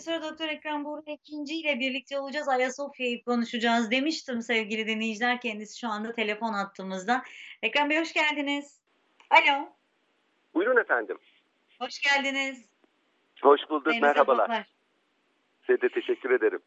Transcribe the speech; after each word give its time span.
Profesör 0.00 0.22
Doktor 0.30 0.48
Ekrem 0.48 0.84
Buğra 0.84 1.02
ikinci 1.12 1.54
ile 1.54 1.80
birlikte 1.80 2.18
olacağız. 2.18 2.48
Ayasofya'yı 2.48 3.24
konuşacağız 3.24 3.90
demiştim 3.90 4.42
sevgili 4.42 4.86
dinleyiciler. 4.86 5.40
Kendisi 5.40 5.78
şu 5.78 5.88
anda 5.88 6.12
telefon 6.12 6.52
attığımızda. 6.52 7.22
Ekrem 7.62 7.90
Bey 7.90 8.00
hoş 8.00 8.12
geldiniz. 8.12 8.80
Alo. 9.30 9.68
Buyurun 10.54 10.80
efendim. 10.80 11.18
Hoş 11.80 12.00
geldiniz. 12.00 12.64
Hoş 13.42 13.60
bulduk. 13.70 13.86
Hayırlı 13.86 14.06
Merhabalar. 14.06 14.44
sabahlar. 14.46 14.66
Size 15.66 15.80
de 15.80 15.88
teşekkür 15.88 16.30
ederim. 16.30 16.60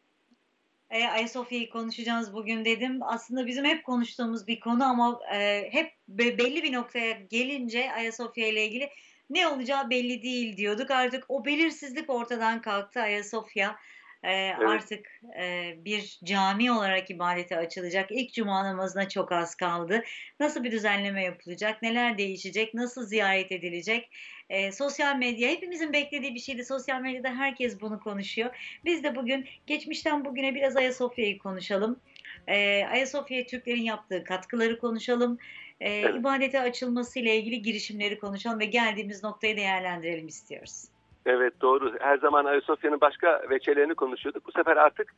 E, 0.90 1.08
Ayasofya'yı 1.08 1.70
konuşacağız 1.70 2.34
bugün 2.34 2.64
dedim. 2.64 2.98
Aslında 3.02 3.46
bizim 3.46 3.64
hep 3.64 3.84
konuştuğumuz 3.84 4.46
bir 4.46 4.60
konu 4.60 4.84
ama 4.84 5.20
e, 5.34 5.68
hep 5.72 5.92
be- 6.08 6.38
belli 6.38 6.62
bir 6.62 6.72
noktaya 6.72 7.10
gelince 7.10 7.92
Ayasofya 7.92 8.48
ile 8.48 8.66
ilgili 8.66 8.90
ne 9.34 9.48
olacağı 9.48 9.90
belli 9.90 10.22
değil 10.22 10.56
diyorduk. 10.56 10.90
Artık 10.90 11.24
o 11.28 11.44
belirsizlik 11.44 12.10
ortadan 12.10 12.62
kalktı. 12.62 13.00
Ayasofya 13.00 13.76
e, 14.24 14.52
artık 14.52 15.20
e, 15.38 15.74
bir 15.84 16.20
cami 16.24 16.72
olarak 16.72 17.10
ibadete 17.10 17.56
açılacak. 17.56 18.10
İlk 18.12 18.32
cuma 18.32 18.64
namazına 18.64 19.08
çok 19.08 19.32
az 19.32 19.54
kaldı. 19.54 20.02
Nasıl 20.40 20.64
bir 20.64 20.72
düzenleme 20.72 21.24
yapılacak? 21.24 21.82
Neler 21.82 22.18
değişecek? 22.18 22.74
Nasıl 22.74 23.06
ziyaret 23.06 23.52
edilecek? 23.52 24.10
E, 24.50 24.72
sosyal 24.72 25.16
medya 25.16 25.50
hepimizin 25.50 25.92
beklediği 25.92 26.34
bir 26.34 26.40
şeydi. 26.40 26.64
Sosyal 26.64 27.00
medyada 27.00 27.28
herkes 27.28 27.80
bunu 27.80 28.00
konuşuyor. 28.00 28.56
Biz 28.84 29.04
de 29.04 29.16
bugün 29.16 29.46
geçmişten 29.66 30.24
bugüne 30.24 30.54
biraz 30.54 30.76
Ayasofya'yı 30.76 31.38
konuşalım. 31.38 32.00
E, 32.46 32.84
Ayasofya'ya 32.84 33.46
Türklerin 33.46 33.82
yaptığı 33.82 34.24
katkıları 34.24 34.78
konuşalım. 34.78 35.38
E, 35.80 35.92
Evet. 35.92 36.14
ibadete 36.14 36.60
açılması 36.60 37.18
ile 37.18 37.36
ilgili 37.36 37.62
girişimleri 37.62 38.18
konuşalım 38.18 38.60
ve 38.60 38.64
geldiğimiz 38.64 39.24
noktayı 39.24 39.56
değerlendirelim 39.56 40.26
istiyoruz. 40.26 40.84
Evet 41.26 41.60
doğru. 41.60 41.94
Her 42.00 42.18
zaman 42.18 42.44
Ayasofya'nın 42.44 43.00
başka 43.00 43.42
veçelerini 43.50 43.94
konuşuyorduk. 43.94 44.46
Bu 44.46 44.52
sefer 44.52 44.76
artık 44.76 45.14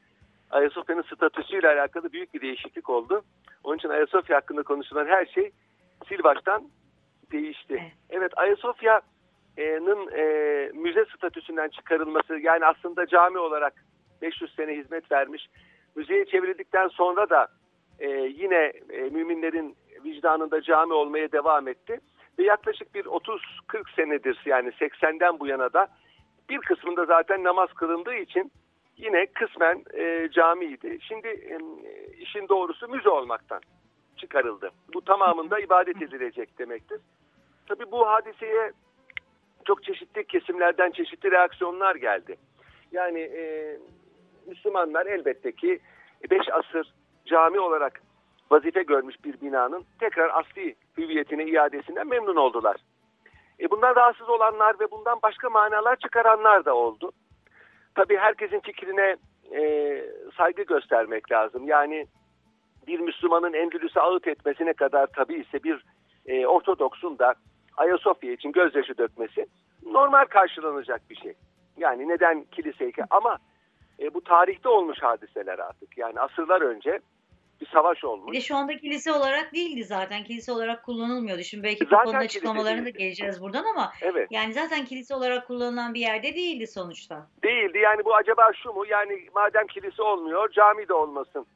Ayasofya'nın 0.51 1.03
statüsüyle 1.03 1.69
alakalı 1.69 2.12
büyük 2.12 2.34
bir 2.34 2.41
değişiklik 2.41 2.91
oldu. 2.91 3.25
Onun 3.65 3.77
için 3.77 3.89
Ayasofya 3.89 4.37
hakkında 4.37 4.62
konuşulan 4.62 5.07
her 5.07 5.27
şey 5.27 5.51
sil 6.07 6.21
baştan 6.25 6.69
değişti. 7.33 7.75
Evet. 7.81 7.93
Evet, 8.11 8.33
Ayasofya'nın 8.37 10.11
e, 10.17 10.25
müze 10.75 11.05
statüsünden 11.17 11.69
çıkarılması 11.69 12.39
yani 12.39 12.67
aslında 12.67 13.07
cami 13.07 13.39
olarak 13.39 13.84
500 14.23 14.55
sene 14.55 14.77
hizmet 14.77 15.12
vermiş. 15.12 15.49
Müzeye 15.97 16.25
çevrildikten 16.25 16.89
sonra 16.89 17.31
da 17.31 17.49
e, 17.99 18.09
yine 18.11 18.73
e, 18.91 19.01
müminlerin 19.01 19.77
vicdanında 20.05 20.62
cami 20.62 20.92
olmaya 20.92 21.33
devam 21.33 21.69
etti. 21.69 22.00
Ve 22.39 22.44
yaklaşık 22.44 22.94
bir 22.94 23.05
30-40 23.05 23.94
senedir 23.97 24.42
yani 24.44 24.69
80'den 24.69 25.41
bu 25.41 25.47
yana 25.47 25.72
da 25.72 25.88
bir 26.48 26.58
kısmında 26.58 27.05
zaten 27.05 27.44
namaz 27.44 27.72
kılındığı 27.72 28.14
için 28.14 28.53
yine 28.97 29.27
kısmen 29.27 29.84
e, 29.94 30.28
camiydi. 30.33 30.98
Şimdi 31.00 31.28
e, 31.28 31.58
işin 32.19 32.48
doğrusu 32.48 32.88
müze 32.88 33.08
olmaktan 33.08 33.61
çıkarıldı. 34.16 34.70
Bu 34.94 35.00
tamamında 35.00 35.61
ibadet 35.61 36.03
edilecek 36.03 36.58
demektir. 36.58 37.00
Tabii 37.66 37.91
bu 37.91 38.06
hadiseye 38.08 38.72
çok 39.64 39.84
çeşitli 39.84 40.25
kesimlerden 40.25 40.91
çeşitli 40.91 41.31
reaksiyonlar 41.31 41.97
geldi. 41.97 42.36
Yani 42.92 43.20
e, 43.20 43.77
Müslümanlar 44.47 45.06
elbette 45.06 45.53
ki 45.53 45.81
5 46.31 46.41
asır 46.53 46.92
cami 47.27 47.60
olarak 47.60 48.03
vazife 48.50 48.83
görmüş 48.83 49.25
bir 49.25 49.41
binanın 49.41 49.84
tekrar 50.00 50.41
asli 50.41 50.75
hüviyetine 50.98 51.44
iadesinden 51.44 52.09
memnun 52.09 52.37
oldular. 52.37 52.76
E, 53.60 53.71
bundan 53.71 53.97
rahatsız 53.97 54.28
olanlar 54.28 54.81
ve 54.81 54.91
bundan 54.91 55.19
başka 55.22 55.50
manalar 55.50 55.97
çıkaranlar 55.97 56.65
da 56.65 56.75
oldu. 56.75 57.12
Tabii 57.94 58.16
herkesin 58.16 58.60
fikrine 58.60 59.16
e, 59.54 60.03
saygı 60.37 60.62
göstermek 60.62 61.32
lazım. 61.32 61.69
Yani 61.69 62.06
bir 62.87 63.00
Müslümanın 63.00 63.53
Endülüs'e 63.53 64.00
ağıt 64.00 64.28
etmesine 64.28 64.72
kadar 64.72 65.06
tabii 65.06 65.34
ise 65.34 65.62
bir 65.62 65.84
e, 66.26 66.47
Ortodoks'un 66.47 67.19
da 67.19 67.34
Ayasofya 67.76 68.32
için 68.32 68.53
gözyaşı 68.53 68.98
dökmesi 68.98 69.47
normal 69.87 70.25
karşılanacak 70.25 71.00
bir 71.10 71.16
şey. 71.16 71.34
Yani 71.76 72.09
neden 72.09 72.44
kiliseye 72.44 72.92
ama 73.10 73.38
e, 74.00 74.15
bu 74.15 74.21
tarihte 74.21 74.69
olmuş 74.69 75.03
hadiseler 75.03 75.59
artık. 75.59 75.98
Yani 75.98 76.21
asırlar 76.21 76.60
önce 76.60 77.00
bir 77.61 77.67
savaş 77.67 78.03
Bir 78.03 78.09
olmuş. 78.09 78.37
de 78.37 78.41
şu 78.41 78.56
anda 78.56 78.77
kilise 78.77 79.12
olarak 79.12 79.55
değildi 79.55 79.84
zaten. 79.84 80.25
Kilise 80.25 80.53
olarak 80.53 80.84
kullanılmıyordu. 80.84 81.43
Şimdi 81.43 81.65
belki 81.65 81.84
Papa'nın 81.89 82.05
kilise 82.06 82.19
açıklamalarına 82.25 82.84
da 82.84 82.91
geleceğiz 82.91 83.43
buradan 83.43 83.65
ama 83.65 83.93
Evet. 84.00 84.28
yani 84.31 84.53
zaten 84.55 84.84
kilise 84.84 85.15
olarak 85.15 85.47
kullanılan 85.47 85.95
bir 85.95 86.00
yerde 86.00 86.34
değildi 86.34 86.66
sonuçta. 86.66 87.27
Değildi. 87.43 87.78
Yani 87.78 88.05
bu 88.05 88.15
acaba 88.15 88.50
şu 88.62 88.72
mu? 88.72 88.87
Yani 88.87 89.28
madem 89.34 89.66
kilise 89.66 90.03
olmuyor, 90.03 90.50
cami 90.50 90.89
de 90.89 90.95
olmasın 90.95 91.47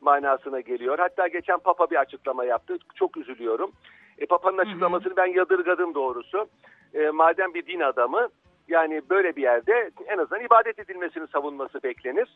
manasına 0.00 0.60
geliyor. 0.60 0.98
Hatta 0.98 1.28
geçen 1.28 1.58
Papa 1.58 1.90
bir 1.90 1.96
açıklama 1.96 2.44
yaptı. 2.44 2.76
Çok 2.94 3.16
üzülüyorum. 3.16 3.72
E, 4.18 4.26
Papa'nın 4.26 4.58
açıklamasını 4.58 5.16
ben 5.16 5.26
yadırgadım 5.26 5.94
doğrusu. 5.94 6.48
E, 6.94 7.10
madem 7.10 7.54
bir 7.54 7.66
din 7.66 7.80
adamı 7.80 8.28
yani 8.68 9.02
böyle 9.10 9.36
bir 9.36 9.42
yerde 9.42 9.90
en 10.06 10.18
azından 10.18 10.44
ibadet 10.44 10.78
edilmesini 10.78 11.26
savunması 11.26 11.82
beklenir. 11.82 12.28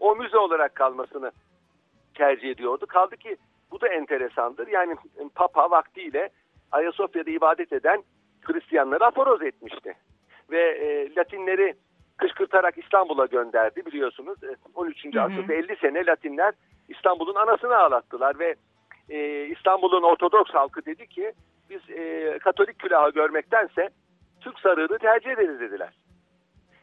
O 0.00 0.16
müze 0.16 0.38
olarak 0.38 0.74
kalmasını 0.74 1.32
tercih 2.14 2.50
ediyordu. 2.50 2.86
Kaldı 2.86 3.16
ki 3.16 3.36
bu 3.70 3.80
da 3.80 3.88
enteresandır. 3.88 4.66
Yani 4.66 4.96
Papa 5.34 5.70
vaktiyle 5.70 6.30
Ayasofya'da 6.72 7.30
ibadet 7.30 7.72
eden 7.72 8.02
Hristiyanları 8.42 9.06
aforoz 9.06 9.42
etmişti. 9.42 9.94
Ve 10.50 10.60
e, 10.60 11.14
Latinleri 11.14 11.74
kışkırtarak 12.16 12.78
İstanbul'a 12.78 13.26
gönderdi 13.26 13.86
biliyorsunuz. 13.86 14.44
E, 14.44 14.56
13. 14.74 15.04
Hı 15.04 15.08
hı. 15.08 15.22
asırda 15.22 15.54
50 15.54 15.76
sene 15.76 16.06
Latinler 16.06 16.54
İstanbul'un 16.88 17.34
anasını 17.34 17.76
ağlattılar 17.76 18.38
ve 18.38 18.54
e, 19.08 19.46
İstanbul'un 19.46 20.02
Ortodoks 20.02 20.50
halkı 20.50 20.86
dedi 20.86 21.06
ki 21.06 21.32
biz 21.70 21.90
e, 21.90 22.38
Katolik 22.38 22.78
külahı 22.78 23.10
görmektense 23.10 23.88
Türk 24.40 24.58
sarığını 24.58 24.98
tercih 24.98 25.30
ederiz 25.30 25.60
dediler. 25.60 25.92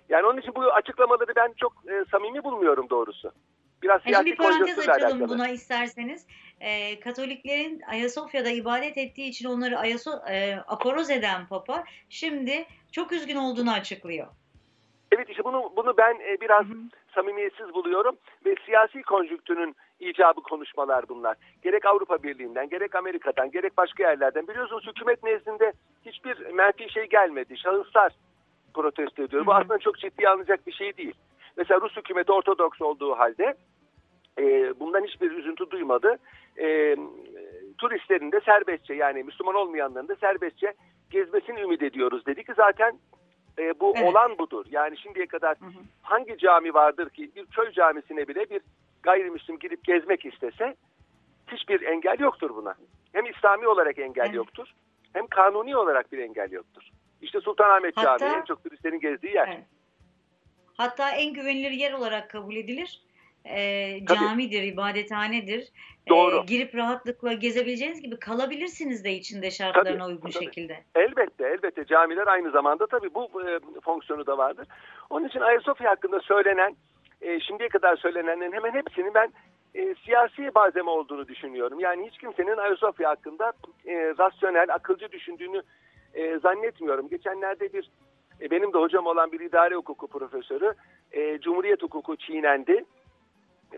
Yani 0.09 0.25
onun 0.25 0.37
için 0.37 0.55
bu 0.55 0.63
açıklamaları 0.63 1.35
ben 1.35 1.53
çok 1.57 1.73
e, 1.87 2.05
samimi 2.11 2.43
bulmuyorum 2.43 2.89
doğrusu. 2.89 3.31
Biraz 3.83 4.01
E 4.01 4.03
siyasi 4.03 4.25
bir 4.25 4.35
parantez 4.35 4.79
açalım 4.79 5.03
alakalı. 5.03 5.29
buna 5.29 5.49
isterseniz. 5.49 6.27
Ee, 6.59 6.99
Katoliklerin 6.99 7.81
Ayasofya'da 7.81 8.49
ibadet 8.49 8.97
ettiği 8.97 9.29
için 9.29 9.45
onları 9.49 9.79
Ayaso 9.79 10.11
e, 10.29 10.55
aporoz 10.67 11.09
eden 11.09 11.47
Papa 11.47 11.83
şimdi 12.09 12.65
çok 12.91 13.11
üzgün 13.11 13.35
olduğunu 13.35 13.71
açıklıyor. 13.71 14.27
Evet 15.11 15.29
işte 15.29 15.43
bunu 15.43 15.73
bunu 15.75 15.97
ben 15.97 16.13
e, 16.13 16.41
biraz 16.41 16.65
Hı 16.65 16.73
hı. 16.73 16.77
samimiyetsiz 17.15 17.73
buluyorum 17.73 18.17
ve 18.45 18.55
siyasi 18.65 19.01
konjüktürün 19.01 19.75
icabı 19.99 20.41
konuşmalar 20.43 21.09
bunlar. 21.09 21.37
Gerek 21.63 21.85
Avrupa 21.85 22.23
Birliği'nden, 22.23 22.69
gerek 22.69 22.95
Amerika'dan, 22.95 23.51
gerek 23.51 23.77
başka 23.77 24.03
yerlerden. 24.03 24.47
Biliyorsunuz 24.47 24.87
hükümet 24.87 25.23
nezdinde 25.23 25.73
hiçbir 26.05 26.45
menfi 26.53 26.89
şey 26.89 27.05
gelmedi. 27.05 27.57
Şahıslar 27.57 28.13
protesto 28.73 29.23
ediyor. 29.23 29.45
Bu 29.45 29.51
Hı 29.51 29.55
hı. 29.55 29.59
aslında 29.59 29.79
çok 29.79 29.99
ciddiye 29.99 30.29
alınacak 30.29 30.67
bir 30.67 30.71
şey 30.71 30.97
değil. 30.97 31.13
Mesela 31.57 31.81
Rus 31.81 31.97
hükümeti 31.97 32.31
Ortodoks 32.31 32.81
olduğu 32.81 33.17
halde 33.17 33.55
e, 34.39 34.43
bundan 34.79 35.03
hiçbir 35.03 35.31
üzüntü 35.31 35.71
duymadı. 35.71 36.17
E, 36.59 36.95
turistlerin 37.77 38.31
de 38.31 38.39
serbestçe 38.39 38.93
yani 38.93 39.23
Müslüman 39.23 39.55
olmayanların 39.55 40.07
da 40.07 40.15
serbestçe 40.15 40.73
gezmesini 41.09 41.61
ümit 41.61 41.81
ediyoruz 41.81 42.25
dedi 42.25 42.43
ki 42.43 42.53
zaten 42.55 42.99
e, 43.59 43.79
bu 43.79 43.93
Evet. 43.97 44.09
olan 44.09 44.37
budur. 44.37 44.65
Yani 44.71 44.97
şimdiye 44.97 45.25
kadar 45.27 45.57
Hı 45.59 45.65
hı. 45.65 45.69
hangi 46.01 46.37
cami 46.37 46.73
vardır 46.73 47.09
ki 47.09 47.31
bir 47.35 47.45
köy 47.45 47.71
camisine 47.71 48.27
bile 48.27 48.49
bir 48.49 48.61
gayrimüslim 49.03 49.59
gidip 49.59 49.83
gezmek 49.83 50.25
istese 50.25 50.75
hiçbir 51.47 51.81
engel 51.81 52.19
yoktur 52.19 52.55
buna. 52.55 52.75
Hem 53.13 53.25
İslami 53.25 53.67
olarak 53.67 53.99
engel 53.99 54.25
Evet. 54.25 54.35
yoktur 54.35 54.73
hem 55.13 55.27
kanuni 55.27 55.77
olarak 55.77 56.11
bir 56.11 56.17
engel 56.17 56.51
yoktur. 56.51 56.83
İşte 57.21 57.41
Sultanahmet 57.41 57.97
Hatta- 57.97 58.17
Camii 58.17 58.35
en 58.41 58.45
çok 58.45 58.63
turistlerin 58.63 58.99
gezdiği 58.99 59.33
yer. 59.35 59.47
Evet. 59.47 59.65
Hatta 60.77 61.11
en 61.11 61.33
güvenilir 61.33 61.71
yer 61.71 61.93
olarak 61.93 62.29
kabul 62.29 62.55
edilir. 62.55 63.01
Tabii. 63.43 64.19
camidir, 64.19 64.63
ibadethanedir. 64.63 65.61
Ee, 66.07 66.09
Doğru. 66.09 66.45
girip 66.45 66.75
rahatlıkla 66.75 67.33
gezebileceğiniz 67.33 68.01
gibi 68.01 68.19
kalabilirsiniz 68.19 69.03
de 69.03 69.11
içinde 69.11 69.51
şartlarına 69.51 70.03
Tabii, 70.03 70.13
uygun 70.13 70.29
tabii. 70.29 70.45
şekilde. 70.45 70.83
Elbette 70.95 71.47
elbette 71.47 71.85
camiler 71.85 72.27
aynı 72.27 72.51
zamanda 72.51 72.87
tabii 72.87 73.13
bu 73.13 73.23
e, 73.23 73.59
fonksiyonu 73.81 74.25
da 74.25 74.37
vardır. 74.37 74.67
Onun 75.09 75.27
için 75.27 75.39
Ayasofya 75.39 75.91
hakkında 75.91 76.19
söylenen 76.19 76.75
e, 77.21 77.39
şimdiye 77.39 77.69
kadar 77.69 77.95
söylenenlerin 77.95 78.51
hemen 78.51 78.73
hepsini 78.73 79.13
ben 79.13 79.33
e, 79.75 79.95
siyasi 80.05 80.51
malzeme 80.55 80.89
olduğunu 80.89 81.27
düşünüyorum. 81.27 81.79
Yani 81.79 82.07
hiç 82.07 82.17
kimsenin 82.17 82.57
Ayasofya 82.57 83.09
hakkında 83.09 83.53
e, 83.85 84.13
rasyonel, 84.19 84.73
akılcı 84.73 85.11
düşündüğünü 85.11 85.61
e, 86.13 86.39
zannetmiyorum. 86.39 87.09
Geçenlerde 87.09 87.73
bir 87.73 87.91
e, 88.41 88.51
benim 88.51 88.73
de 88.73 88.77
hocam 88.77 89.05
olan 89.05 89.31
bir 89.31 89.39
idare 89.39 89.75
hukuku 89.75 90.07
profesörü 90.07 90.73
e, 91.11 91.39
Cumhuriyet 91.39 91.83
hukuku 91.83 92.15
çiğnendi. 92.15 92.85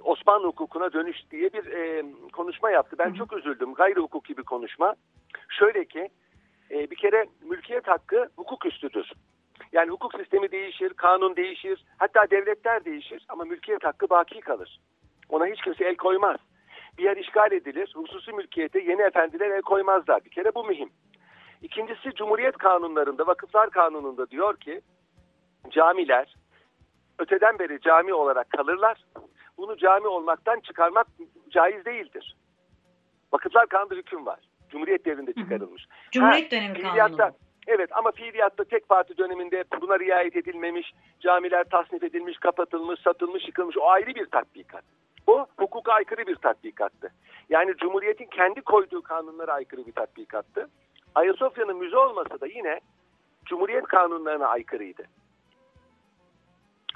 Osmanlı 0.03 0.47
hukukuna 0.47 0.93
dönüş 0.93 1.17
diye 1.31 1.53
bir 1.53 1.65
e, 1.65 2.05
konuşma 2.33 2.71
yaptı. 2.71 2.95
Ben 2.99 3.13
çok 3.13 3.33
üzüldüm. 3.33 3.73
Gayri 3.73 3.99
hukuki 3.99 4.37
bir 4.37 4.43
konuşma. 4.43 4.95
Şöyle 5.49 5.85
ki 5.85 6.09
e, 6.71 6.91
bir 6.91 6.95
kere 6.95 7.25
mülkiyet 7.41 7.87
hakkı 7.87 8.29
hukuk 8.35 8.65
üstüdür. 8.65 9.11
Yani 9.71 9.89
hukuk 9.91 10.13
sistemi 10.15 10.51
değişir, 10.51 10.93
kanun 10.93 11.35
değişir, 11.35 11.85
hatta 11.97 12.29
devletler 12.31 12.85
değişir 12.85 13.25
ama 13.29 13.43
mülkiyet 13.43 13.83
hakkı 13.83 14.09
baki 14.09 14.39
kalır. 14.39 14.79
Ona 15.29 15.45
hiç 15.45 15.61
kimse 15.61 15.85
el 15.85 15.95
koymaz. 15.95 16.37
Bir 16.97 17.03
yer 17.03 17.17
işgal 17.17 17.51
edilir, 17.51 17.93
hususi 17.95 18.31
mülkiyete 18.31 18.79
yeni 18.79 19.01
efendiler 19.01 19.49
el 19.49 19.61
koymazlar. 19.61 20.25
Bir 20.25 20.29
kere 20.29 20.55
bu 20.55 20.63
mühim. 20.63 20.89
İkincisi 21.61 22.13
Cumhuriyet 22.15 22.57
kanunlarında, 22.57 23.27
vakıflar 23.27 23.69
kanununda 23.69 24.29
diyor 24.29 24.57
ki 24.57 24.81
camiler 25.69 26.35
öteden 27.19 27.59
beri 27.59 27.81
cami 27.81 28.13
olarak 28.13 28.49
kalırlar. 28.49 29.05
Bunu 29.57 29.77
cami 29.77 30.07
olmaktan 30.07 30.59
çıkarmak 30.59 31.07
caiz 31.49 31.85
değildir. 31.85 32.35
Vakıflar 33.33 33.67
kanunda 33.67 33.95
hüküm 33.95 34.25
var. 34.25 34.39
Cumhuriyet 34.69 35.05
devrinde 35.05 35.33
çıkarılmış. 35.33 35.87
Cumhuriyet 36.11 36.51
dönemi 36.51 36.73
kanunu. 36.81 36.97
Evet 37.67 37.89
ama 37.97 38.11
fiiliyatta 38.11 38.63
tek 38.63 38.89
parti 38.89 39.17
döneminde 39.17 39.63
buna 39.81 39.99
riayet 39.99 40.35
edilmemiş, 40.35 40.93
camiler 41.19 41.63
tasnif 41.63 42.03
edilmiş, 42.03 42.37
kapatılmış, 42.37 42.99
satılmış, 42.99 43.47
yıkılmış 43.47 43.77
o 43.77 43.87
ayrı 43.87 44.15
bir 44.15 44.25
tatbikat. 44.25 44.83
O 45.27 45.45
hukuka 45.57 45.93
aykırı 45.93 46.27
bir 46.27 46.35
tatbikattı. 46.35 47.13
Yani 47.49 47.73
Cumhuriyet'in 47.77 48.25
kendi 48.25 48.61
koyduğu 48.61 49.01
kanunlara 49.01 49.53
aykırı 49.53 49.85
bir 49.85 49.91
tatbikattı. 49.91 50.69
Ayasofya'nın 51.15 51.77
müze 51.77 51.97
olması 51.97 52.41
da 52.41 52.47
yine 52.47 52.79
Cumhuriyet 53.45 53.83
kanunlarına 53.83 54.47
aykırıydı. 54.47 55.03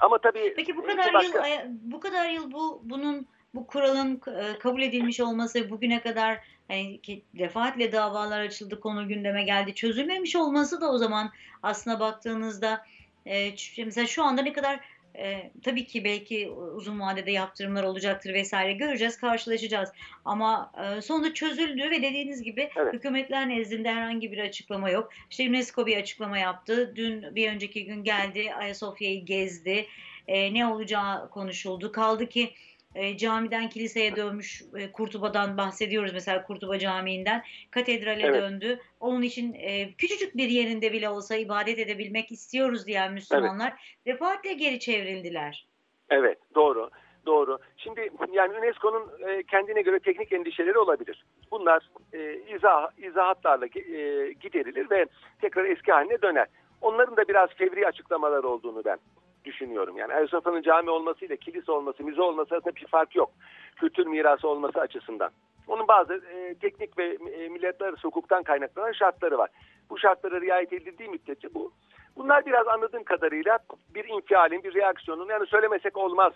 Ama 0.00 0.18
tabii 0.18 0.52
Peki 0.56 0.76
bu 0.76 0.82
kadar 0.82 1.14
başka- 1.14 1.46
yıl 1.46 1.64
bu 1.82 2.00
kadar 2.00 2.30
yıl 2.30 2.52
bu 2.52 2.80
bunun 2.84 3.26
bu 3.54 3.66
kuralın 3.66 4.20
e, 4.26 4.58
kabul 4.58 4.82
edilmiş 4.82 5.20
olması 5.20 5.70
bugüne 5.70 6.00
kadar 6.02 6.38
hani 6.68 7.00
defaatle 7.38 7.92
davalar 7.92 8.40
açıldı 8.40 8.80
konu 8.80 9.08
gündeme 9.08 9.42
geldi 9.42 9.74
çözülmemiş 9.74 10.36
olması 10.36 10.80
da 10.80 10.92
o 10.92 10.98
zaman 10.98 11.30
aslına 11.62 12.00
baktığınızda 12.00 12.84
e, 13.26 13.50
mesela 13.84 14.06
şu 14.06 14.24
anda 14.24 14.42
ne 14.42 14.52
kadar 14.52 14.80
e, 15.18 15.52
tabii 15.62 15.86
ki 15.86 16.04
belki 16.04 16.50
uzun 16.50 17.00
vadede 17.00 17.30
yaptırımlar 17.30 17.84
olacaktır 17.84 18.34
vesaire 18.34 18.72
göreceğiz 18.72 19.18
karşılaşacağız 19.18 19.92
ama 20.24 20.72
e, 20.84 21.00
sonunda 21.02 21.34
çözüldü 21.34 21.90
ve 21.90 22.02
dediğiniz 22.02 22.42
gibi 22.42 22.70
Evet. 22.76 22.92
hükümetler 22.94 23.48
nezdinde 23.48 23.90
herhangi 23.92 24.32
bir 24.32 24.38
açıklama 24.38 24.90
yok. 24.90 25.10
İşte 25.30 25.48
UNESCO 25.48 25.86
bir 25.86 25.96
açıklama 25.96 26.38
yaptı. 26.38 26.92
Dün 26.96 27.34
bir 27.34 27.50
önceki 27.52 27.84
gün 27.84 28.04
geldi 28.04 28.54
Ayasofya'yı 28.54 29.24
gezdi. 29.24 29.86
E, 30.28 30.54
ne 30.54 30.66
olacağı 30.66 31.30
konuşuldu. 31.30 31.92
Kaldı 31.92 32.28
ki 32.28 32.54
e, 32.94 33.16
camiden 33.16 33.68
kiliseye 33.68 34.16
dönmüş 34.16 34.62
e, 34.76 34.92
Kurtuba'dan 34.92 35.56
bahsediyoruz 35.56 36.12
mesela 36.12 36.42
Kurtuba 36.42 36.78
Camii'nden 36.78 37.42
katedrale 37.70 38.22
Evet. 38.22 38.42
döndü. 38.42 38.80
Onun 39.00 39.22
için 39.22 39.54
e, 39.54 39.92
küçücük 39.92 40.36
bir 40.36 40.48
yerinde 40.48 40.92
bile 40.92 41.08
olsa 41.08 41.36
ibadet 41.36 41.78
edebilmek 41.78 42.32
istiyoruz 42.32 42.86
diyen 42.86 43.12
Müslümanlar 43.12 43.98
defaatle 44.06 44.52
geri 44.52 44.80
çevrildiler. 44.80 45.66
Evet, 46.10 46.38
doğru. 46.54 46.90
Doğru. 47.26 47.58
Şimdi 47.76 48.10
yani 48.32 48.58
UNESCO'nun 48.58 49.28
e, 49.28 49.42
kendine 49.42 49.82
göre 49.82 49.98
teknik 49.98 50.32
endişeleri 50.32 50.78
olabilir. 50.78 51.24
Bunlar 51.50 51.90
e, 52.12 52.40
izah, 52.56 52.88
izahatlarla 52.98 53.66
e, 53.66 54.32
giderilir 54.32 54.90
ve 54.90 55.06
tekrar 55.40 55.64
eski 55.64 55.92
haline 55.92 56.22
döner. 56.22 56.46
Onların 56.80 57.16
da 57.16 57.28
biraz 57.28 57.50
fevri 57.50 57.86
açıklamalar 57.86 58.44
olduğunu 58.44 58.84
ben 58.84 58.98
düşünüyorum. 59.44 59.96
Yani 59.96 60.14
Ayasofya'nın 60.14 60.62
cami 60.62 60.90
olmasıyla 60.90 61.36
kilise 61.36 61.72
olması, 61.72 62.04
müze 62.04 62.22
olması 62.22 62.54
arasında 62.54 62.76
bir 62.76 62.86
fark 62.86 63.16
yok. 63.16 63.30
Kültür 63.76 64.06
mirası 64.06 64.48
olması 64.48 64.80
açısından. 64.80 65.30
Onun 65.68 65.88
bazı 65.88 66.14
e, 66.14 66.54
teknik 66.54 66.98
ve 66.98 67.18
e, 67.32 67.48
milletler 67.48 67.88
arası 67.88 68.08
hukuktan 68.08 68.42
kaynaklanan 68.42 68.92
şartları 68.92 69.38
var. 69.38 69.50
Bu 69.90 69.98
şartlara 69.98 70.40
riayet 70.40 70.72
edildiği 70.72 71.08
müddetçe 71.08 71.54
bu 71.54 71.72
bunlar 72.16 72.46
biraz 72.46 72.68
anladığım 72.68 73.04
kadarıyla 73.04 73.58
bir 73.94 74.04
infialin, 74.04 74.64
bir 74.64 74.74
reaksiyonun 74.74 75.28
yani 75.28 75.46
söylemesek 75.46 75.96
olmaz 75.96 76.32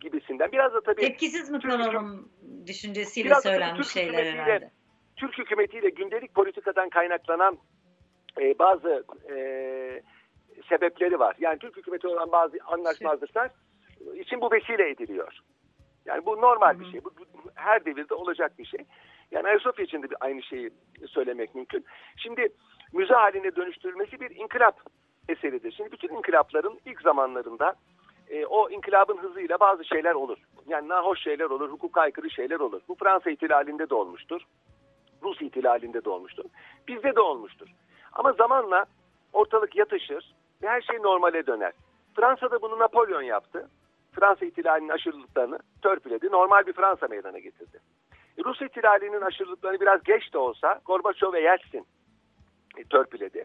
gibisinden. 0.00 0.52
Biraz 0.52 0.74
da 0.74 0.80
tabii 0.80 1.00
Tepkisiz 1.00 1.50
mi 1.50 1.60
kalalım 1.60 2.28
düşüncesiyle 2.66 3.34
söylenmiş 3.34 3.76
Türk 3.76 4.04
şeyler 4.04 4.24
herhalde. 4.24 4.70
Türk 5.16 5.38
hükümetiyle 5.38 5.90
gündelik 5.90 6.34
politikadan 6.34 6.88
kaynaklanan 6.88 7.58
e, 8.40 8.58
bazı 8.58 9.04
e, 9.30 9.36
sebepleri 10.68 11.18
var. 11.18 11.36
Yani 11.38 11.58
Türk 11.58 11.76
hükümeti 11.76 12.08
olan 12.08 12.32
bazı 12.32 12.58
anlaşmazlıklar 12.66 13.50
için 14.14 14.40
bu 14.40 14.52
vesile 14.52 14.90
ediliyor. 14.90 15.38
Yani 16.04 16.26
bu 16.26 16.40
normal 16.40 16.80
bir 16.80 16.90
şey. 16.90 17.04
Bu, 17.04 17.10
bu 17.10 17.50
her 17.54 17.84
devirde 17.84 18.14
olacak 18.14 18.58
bir 18.58 18.64
şey. 18.64 18.80
Yani 19.30 19.48
Ayasofya 19.48 19.84
için 19.84 20.02
de 20.02 20.10
bir 20.10 20.16
aynı 20.20 20.42
şeyi 20.42 20.70
söylemek 21.06 21.54
mümkün. 21.54 21.84
Şimdi 22.16 22.48
müze 22.92 23.14
haline 23.14 23.56
dönüştürülmesi 23.56 24.20
bir 24.20 24.36
inkılap 24.36 24.80
eseridir. 25.28 25.72
Şimdi 25.72 25.92
bütün 25.92 26.08
inkılapların 26.08 26.80
ilk 26.86 27.02
zamanlarında 27.02 27.74
e, 28.28 28.46
o 28.46 28.70
inkılabın 28.70 29.18
hızıyla 29.18 29.60
bazı 29.60 29.84
şeyler 29.84 30.14
olur. 30.14 30.38
Yani 30.68 30.88
nahoş 30.88 31.22
şeyler 31.22 31.44
olur, 31.44 31.70
hukuka 31.70 32.00
aykırı 32.00 32.30
şeyler 32.30 32.60
olur. 32.60 32.80
Bu 32.88 32.94
Fransa 32.94 33.30
ihtilalinde 33.30 33.90
de 33.90 33.94
olmuştur. 33.94 34.42
Rus 35.22 35.42
ihtilalinde 35.42 36.04
de 36.04 36.10
olmuştur. 36.10 36.44
Bizde 36.88 37.16
de 37.16 37.20
olmuştur. 37.20 37.68
Ama 38.12 38.32
zamanla 38.32 38.84
ortalık 39.32 39.76
yatışır 39.76 40.34
ve 40.62 40.68
her 40.68 40.80
şey 40.80 41.02
normale 41.02 41.46
döner. 41.46 41.72
Fransa'da 42.16 42.62
bunu 42.62 42.78
Napolyon 42.78 43.22
yaptı. 43.22 43.68
Fransa 44.12 44.46
ihtilalinin 44.46 44.88
aşırılıklarını 44.88 45.58
törpüledi. 45.82 46.26
Normal 46.30 46.66
bir 46.66 46.72
Fransa 46.72 47.06
meydana 47.08 47.38
getirdi. 47.38 47.80
Rus 48.44 48.62
ihtilalinin 48.62 49.20
aşırılıklarını 49.20 49.80
biraz 49.80 50.02
geç 50.02 50.32
de 50.32 50.38
olsa 50.38 50.80
Gorbaçov 50.84 51.32
ve 51.32 51.40
Yeltsin 51.40 51.86
e, 52.76 52.84
törpüledi. 52.84 53.44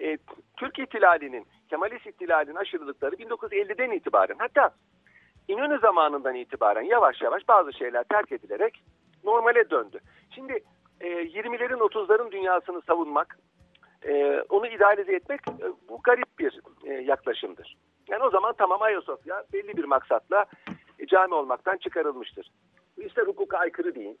E, 0.00 0.18
Türk 0.56 0.78
ihtilalinin, 0.78 1.46
Kemalist 1.70 2.06
ihtilalinin 2.06 2.56
aşırılıkları 2.56 3.14
1950'den 3.14 3.90
itibaren 3.90 4.36
hatta 4.38 4.70
İnönü 5.48 5.78
zamanından 5.78 6.34
itibaren 6.34 6.82
yavaş 6.82 7.22
yavaş 7.22 7.48
bazı 7.48 7.72
şeyler 7.72 8.04
terk 8.04 8.32
edilerek 8.32 8.82
normale 9.24 9.70
döndü. 9.70 10.00
Şimdi 10.34 10.64
e, 11.00 11.08
20'lerin 11.08 11.78
30'ların 11.78 12.32
dünyasını 12.32 12.82
savunmak, 12.82 13.38
e, 14.04 14.42
onu 14.48 14.66
idealize 14.66 15.14
etmek 15.14 15.40
e, 15.48 15.72
bu 15.88 16.00
garip 16.04 16.38
bir 16.38 16.60
e, 16.84 16.92
yaklaşımdır. 16.92 17.76
Yani 18.08 18.22
o 18.22 18.30
zaman 18.30 18.54
tamam 18.58 18.82
Ayasofya 18.82 19.44
belli 19.52 19.76
bir 19.76 19.84
maksatla 19.84 20.44
e, 20.98 21.06
cami 21.06 21.34
olmaktan 21.34 21.76
çıkarılmıştır. 21.76 22.50
İster 22.96 23.26
hukuka 23.26 23.58
aykırı 23.58 23.94
değil, 23.94 24.16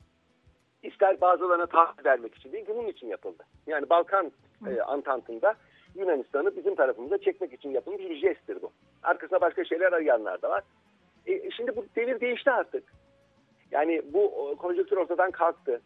ister 0.82 1.20
bazılarına 1.20 1.66
taahhüt 1.66 2.06
vermek 2.06 2.34
için 2.34 2.52
değil, 2.52 2.64
bunun 2.68 2.86
için 2.86 3.06
yapıldı. 3.06 3.42
Yani 3.66 3.90
Balkan 3.90 4.32
e, 4.68 4.80
Antantı'nda 4.80 5.54
Yunanistan'ı 5.94 6.56
bizim 6.56 6.74
tarafımıza 6.74 7.18
çekmek 7.18 7.52
için 7.52 7.70
yapılmış 7.70 8.00
bir 8.00 8.16
jesttir 8.16 8.62
bu. 8.62 8.72
Arkasında 9.02 9.40
başka 9.40 9.64
şeyler 9.64 9.92
arayanlar 9.92 10.42
da 10.42 10.50
var. 10.50 10.62
E, 11.26 11.50
şimdi 11.50 11.76
bu 11.76 11.86
devir 11.96 12.20
değişti 12.20 12.50
artık. 12.50 12.84
Yani 13.70 14.02
bu 14.12 14.54
konjonktür 14.58 14.96
ortadan 14.96 15.30
kalktı. 15.30 15.80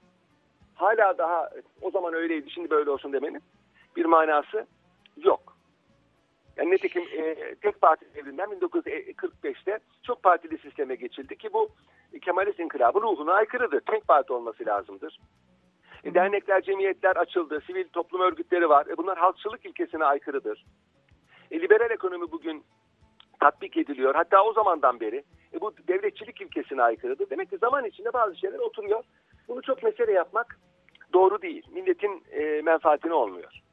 Hala 0.75 1.19
daha 1.19 1.51
o 1.83 1.91
zaman 1.91 2.15
öyleydi 2.15 2.51
şimdi 2.51 2.71
böyle 2.71 2.91
olsun 2.91 3.13
demenin 3.13 3.43
bir 3.99 4.05
manası 4.05 4.67
yok. 5.17 5.57
Yani 6.57 6.71
nitekim 6.71 7.03
e, 7.03 7.55
tek 7.55 7.81
parti 7.81 8.15
devrinden 8.15 8.49
1945'te 8.49 9.79
çok 10.03 10.23
partili 10.23 10.59
sisteme 10.59 10.95
geçildi 10.95 11.37
ki 11.37 11.53
bu 11.53 11.69
Kemalist 12.23 12.61
inkılabı 12.61 13.01
ruhuna 13.01 13.33
aykırıdır. 13.33 13.81
Tek 13.81 14.09
parti 14.09 14.33
olması 14.33 14.67
lazımdır. 14.67 15.21
E, 16.05 16.15
dernekler, 16.15 16.63
cemiyetler 16.63 17.17
açıldı, 17.17 17.63
sivil 17.67 17.89
toplum 17.89 18.21
örgütleri 18.21 18.69
var. 18.69 18.87
E, 18.87 18.97
bunlar 18.97 19.19
halkçılık 19.19 19.67
ilkesine 19.67 20.05
aykırıdır. 20.05 20.65
E, 21.51 21.61
liberal 21.61 21.91
ekonomi 21.91 22.33
bugün 22.33 22.65
tatbik 23.41 23.77
ediliyor. 23.77 24.15
Hatta 24.15 24.45
o 24.45 24.53
zamandan 24.53 25.01
beri 25.01 25.25
e, 25.55 25.61
bu 25.61 25.73
devletçilik 25.89 26.41
ilkesine 26.41 26.83
aykırıdır. 26.83 27.31
Demek 27.31 27.51
ki 27.51 27.59
zaman 27.59 27.85
içinde 27.85 28.13
bazı 28.13 28.37
şeyler 28.37 28.59
oturuyor. 28.59 29.05
Bunu 29.49 29.63
çok 29.63 29.83
mesele 29.83 30.13
yapmak 30.13 30.59
doğru 31.13 31.43
değil. 31.43 31.67
Milletin 31.73 32.25
e, 32.31 32.63
menfaatine 32.63 33.15
olmuyor. 33.15 33.68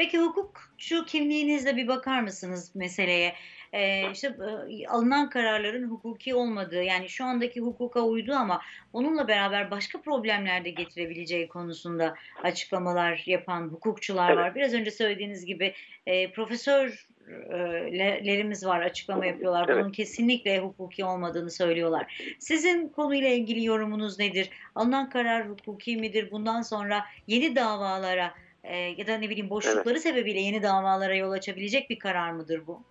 Peki 0.00 0.18
hukukçu 0.18 1.04
kimliğinizle 1.04 1.76
bir 1.76 1.88
bakar 1.88 2.20
mısınız 2.20 2.74
meseleye? 2.74 3.34
Ee, 3.72 4.10
işte 4.12 4.36
e, 4.70 4.86
alınan 4.86 5.30
kararların 5.30 5.90
hukuki 5.90 6.34
olmadığı 6.34 6.82
yani 6.82 7.08
şu 7.08 7.24
andaki 7.24 7.60
hukuka 7.60 8.00
uydu 8.00 8.32
ama 8.32 8.60
onunla 8.92 9.28
beraber 9.28 9.70
başka 9.70 10.00
problemler 10.00 10.64
de 10.64 10.70
getirebileceği 10.70 11.48
konusunda 11.48 12.14
açıklamalar 12.42 13.22
yapan 13.26 13.68
hukukçular 13.68 14.32
var. 14.32 14.54
Biraz 14.54 14.74
önce 14.74 14.90
söylediğiniz 14.90 15.46
gibi 15.46 15.74
e, 16.06 16.32
profesörlerimiz 16.32 18.66
var 18.66 18.80
açıklama 18.80 19.26
yapıyorlar. 19.26 19.68
Evet. 19.68 19.80
Bunun 19.80 19.92
kesinlikle 19.92 20.58
hukuki 20.58 21.04
olmadığını 21.04 21.50
söylüyorlar. 21.50 22.34
Sizin 22.38 22.88
konuyla 22.88 23.28
ilgili 23.28 23.64
yorumunuz 23.64 24.18
nedir? 24.18 24.50
Alınan 24.74 25.10
karar 25.10 25.48
hukuki 25.48 25.96
midir? 25.96 26.30
Bundan 26.30 26.62
sonra 26.62 27.04
yeni 27.26 27.56
davalara 27.56 28.34
e, 28.64 28.76
ya 28.76 29.06
da 29.06 29.18
ne 29.18 29.30
bileyim 29.30 29.50
boşlukları 29.50 29.98
sebebiyle 29.98 30.40
yeni 30.40 30.62
davalara 30.62 31.14
yol 31.14 31.30
açabilecek 31.30 31.90
bir 31.90 31.98
karar 31.98 32.30
mıdır 32.30 32.66
bu? 32.66 32.82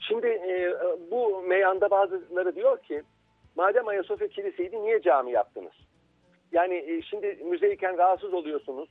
Şimdi 0.00 0.26
e, 0.26 0.74
bu 1.10 1.42
meyanda 1.42 1.90
bazıları 1.90 2.56
diyor 2.56 2.82
ki 2.82 3.02
madem 3.56 3.88
Ayasofya 3.88 4.28
Kilise'ydi 4.28 4.82
niye 4.82 5.02
cami 5.02 5.32
yaptınız? 5.32 5.72
Yani 6.52 6.74
e, 6.74 7.02
şimdi 7.02 7.38
müzeyken 7.44 7.98
rahatsız 7.98 8.34
oluyorsunuz. 8.34 8.88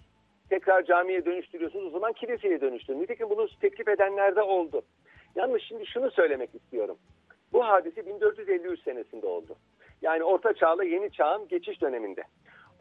tekrar 0.50 0.86
camiye 0.86 1.25
dönüştürüyorsunuz 1.25 1.86
o 1.86 1.89
zaman 1.89 2.13
kiliseye 2.13 2.62
dönüştürün. 2.62 3.01
Nitekim 3.01 3.29
bunu 3.29 3.48
teklif 3.62 3.88
edenler 3.88 4.36
de 4.36 4.41
oldu. 4.41 4.81
Yalnız 5.36 5.62
şimdi 5.62 5.86
şunu 5.86 6.12
söylemek 6.12 6.55
istiyorum. 6.55 6.98
Bu 7.53 7.65
hadise 7.65 8.05
1453 8.05 8.84
senesinde 8.84 9.25
oldu. 9.25 9.55
Yani 10.01 10.24
Orta 10.24 10.53
Çağ'la 10.53 10.84
Yeni 10.84 11.12
Çağ'ın 11.12 11.48
geçiş 11.48 11.81
döneminde. 11.81 12.24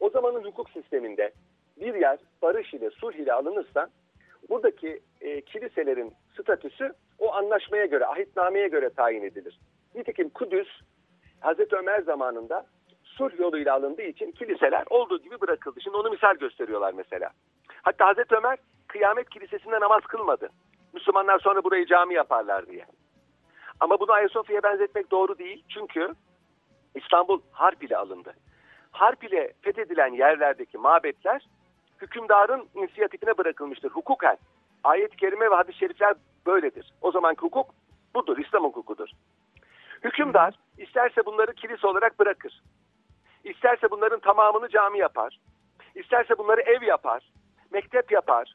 O 0.00 0.10
zamanın 0.10 0.44
hukuk 0.44 0.70
sisteminde 0.70 1.32
bir 1.80 1.94
yer 1.94 2.18
barış 2.42 2.75
ile 2.75 2.90
sulh 2.90 3.14
ile 3.14 3.32
alınırsa 3.32 3.88
buradaki 4.49 5.00
e, 5.20 5.40
kiliselerin 5.40 6.12
statüsü 6.40 6.92
o 7.18 7.34
anlaşmaya 7.34 7.87
göre, 7.87 8.06
ahitnameye 8.06 8.68
göre 8.68 8.90
tayin 8.90 9.22
edilir. 9.22 9.58
Nitekim 9.94 10.28
Kudüs 10.28 10.68
Hazreti 11.40 11.76
Ömer 11.76 12.00
zamanında 12.00 12.66
sulh 13.04 13.38
yoluyla 13.38 13.75
alındığı 13.75 14.02
için 14.02 14.32
kiliseler 14.32 14.84
olduğu 14.90 15.22
gibi 15.22 15.40
bırakıldı. 15.40 15.80
Şimdi 15.80 15.96
onu 15.96 16.10
misal 16.10 16.34
gösteriyorlar 16.34 16.94
mesela. 16.96 17.30
Hatta 17.82 18.06
Hazreti 18.06 18.34
Ömer 18.34 18.58
kıyamet 18.88 19.30
kilisesinde 19.30 19.80
namaz 19.80 20.02
kılmadı. 20.02 20.49
Müslümanlar 20.92 21.38
sonra 21.38 21.64
burayı 21.64 21.87
cami 21.87 22.14
yaparlar 22.14 22.66
diye. 22.66 22.87
Ama 23.80 24.00
bunu 24.00 24.12
Ayasofya'ya 24.12 24.62
benzetmek 24.62 25.10
doğru 25.10 25.38
değil. 25.38 25.64
Çünkü 25.68 26.14
İstanbul 26.94 27.40
harp 27.52 27.84
ile 27.84 27.96
alındı. 27.96 28.34
Harp 28.90 29.25
ile 29.25 29.52
fethedilen 29.62 30.12
yerlerdeki 30.12 30.78
mabetler 30.78 31.46
hükümdarın 32.02 32.69
inisiyatifine 32.75 33.38
bırakılmıştır. 33.38 33.90
Hukuken. 33.90 34.37
Ayet-i 34.85 35.16
kerime 35.16 35.50
ve 35.50 35.54
hadis-i 35.54 35.78
şerifler 35.78 36.14
böyledir. 36.47 36.92
O 37.00 37.11
zamanki 37.11 37.40
hukuk 37.40 37.75
budur. 38.14 38.38
İslam 38.38 38.64
hukukudur. 38.64 39.09
Hükümdar 40.04 40.54
isterse 40.78 41.26
bunları 41.26 41.54
kilise 41.54 41.87
olarak 41.87 42.19
bırakır. 42.19 42.62
İsterse 43.45 43.90
bunların 43.90 44.21
tamamını 44.21 44.69
cami 44.69 44.99
yapar. 44.99 45.40
İsterse 45.95 46.38
bunları 46.38 46.61
ev 46.61 46.83
yapar. 46.83 47.33
Mektep 47.71 48.12
yapar. 48.12 48.54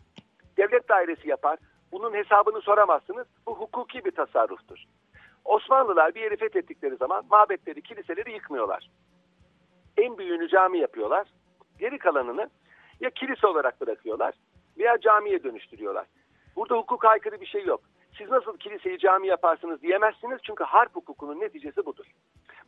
Devlet 0.57 0.89
dairesi 0.89 1.29
yapar. 1.29 1.59
Bunun 1.91 2.13
hesabını 2.13 2.61
soramazsınız. 2.61 3.27
Bu 3.47 3.55
hukuki 3.55 4.05
bir 4.05 4.11
tasarruftur. 4.11 4.83
Osmanlılar 5.45 6.15
bir 6.15 6.21
yeri 6.21 6.37
fethettikleri 6.37 6.95
zaman 6.95 7.25
mabetleri, 7.29 7.81
kiliseleri 7.81 8.31
yıkmıyorlar. 8.31 8.89
En 9.97 10.17
büyüğünü 10.17 10.49
cami 10.49 10.79
yapıyorlar. 10.79 11.27
Geri 11.79 11.97
kalanını 11.97 12.49
ya 12.99 13.09
kilise 13.09 13.47
olarak 13.47 13.81
bırakıyorlar 13.81 14.33
veya 14.77 14.97
camiye 14.97 15.43
dönüştürüyorlar. 15.43 16.05
Burada 16.55 16.75
hukuk 16.75 17.05
aykırı 17.05 17.41
bir 17.41 17.45
şey 17.45 17.65
yok. 17.65 17.81
Siz 18.17 18.29
nasıl 18.29 18.57
kiliseyi 18.57 18.99
cami 18.99 19.27
yaparsınız 19.27 19.81
diyemezsiniz 19.81 20.39
çünkü 20.43 20.63
harp 20.63 20.95
hukukunun 20.95 21.39
neticesi 21.39 21.85
budur. 21.85 22.05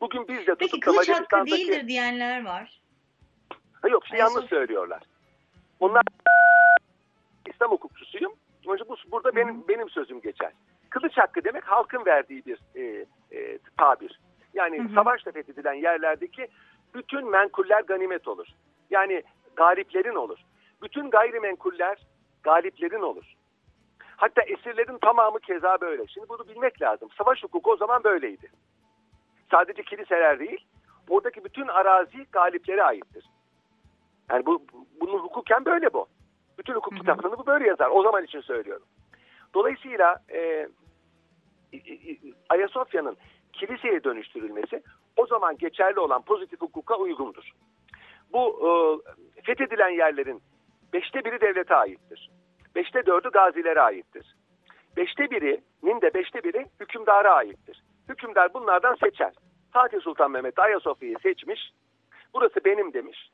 Bugün 0.01 0.27
biz 0.27 0.47
de 0.47 0.55
Peki 0.55 0.71
tutup 0.71 0.87
da 0.87 0.91
kılıç 0.91 1.09
hakkı 1.09 1.45
değildir 1.45 1.87
diyenler 1.87 2.45
var. 2.45 2.81
Ha 3.81 3.87
yok, 3.87 4.05
işte 4.05 4.17
yanlış 4.17 4.45
söylüyorlar. 4.45 5.03
Onlar 5.79 6.03
İslam 7.53 7.71
hukukçusuyum. 7.71 8.33
İçin 8.75 8.89
bu, 8.89 8.95
burada 9.11 9.35
benim 9.35 9.67
benim 9.67 9.89
sözüm 9.89 10.21
geçer. 10.21 10.51
Kılıç 10.89 11.17
hakkı 11.17 11.43
demek 11.43 11.63
halkın 11.63 12.05
verdiği 12.05 12.45
bir 12.45 12.59
e, 12.75 13.05
e, 13.31 13.59
tabir. 13.77 14.19
Yani 14.53 14.79
Hı 14.79 14.83
hı. 14.83 14.93
savaşla 14.93 15.31
fethedilen 15.31 15.73
yerlerdeki 15.73 16.47
bütün 16.93 17.29
menkuller 17.29 17.81
ganimet 17.81 18.27
olur. 18.27 18.47
Yani 18.89 19.23
galiplerin 19.57 20.15
olur. 20.15 20.39
Bütün 20.81 21.09
gayrimenkuller 21.09 21.97
galiplerin 22.43 23.01
olur. 23.01 23.35
Hatta 24.17 24.41
esirlerin 24.41 24.97
tamamı 24.97 25.39
keza 25.39 25.81
böyle. 25.81 26.07
Şimdi 26.07 26.29
bunu 26.29 26.47
bilmek 26.47 26.81
lazım. 26.81 27.09
Savaş 27.17 27.43
hukuku 27.43 27.71
o 27.71 27.77
zaman 27.77 28.03
böyleydi. 28.03 28.51
Sadece 29.51 29.83
kiliseler 29.83 30.39
değil, 30.39 30.65
oradaki 31.09 31.43
bütün 31.43 31.67
arazi 31.67 32.25
galiplere 32.31 32.83
aittir. 32.83 33.25
Yani 34.31 34.45
bu 34.45 34.61
bunun 35.01 35.19
hukuken 35.19 35.65
böyle 35.65 35.93
bu. 35.93 36.07
Bütün 36.57 36.73
hukuk 36.73 36.93
Hı 36.93 36.95
hı. 36.95 36.99
kitaplarında 36.99 37.39
bu 37.39 37.45
böyle 37.45 37.67
yazar. 37.67 37.89
O 37.89 38.03
zaman 38.03 38.23
için 38.23 38.41
söylüyorum. 38.41 38.85
Dolayısıyla 39.53 40.23
e, 40.33 40.67
Ayasofya'nın 42.49 43.17
kiliseye 43.53 44.03
dönüştürülmesi 44.03 44.83
o 45.17 45.25
zaman 45.25 45.57
geçerli 45.57 45.99
olan 45.99 46.21
pozitif 46.21 46.61
hukuka 46.61 46.95
uygundur. 46.95 47.51
Bu 48.33 48.59
e, 48.67 48.71
fethedilen 49.41 49.89
yerlerin 49.89 50.41
beşte 50.93 51.25
biri 51.25 51.41
devlete 51.41 51.75
aittir. 51.75 52.31
Beşte 52.75 53.05
dördü 53.05 53.29
gazilere 53.29 53.81
aittir. 53.81 54.35
Beşte 54.97 55.31
birinin 55.31 56.01
de 56.01 56.13
beşte 56.13 56.43
biri 56.43 56.65
hükümdara 56.79 57.33
aittir. 57.33 57.83
Hükümdar 58.09 58.53
bunlardan 58.53 58.95
seçer. 58.95 59.33
Fatih 59.71 60.01
Sultan 60.01 60.31
Mehmet 60.31 60.59
Ayasofya'yı 60.59 61.17
seçmiş. 61.23 61.71
Burası 62.33 62.65
benim 62.65 62.93
demiş. 62.93 63.29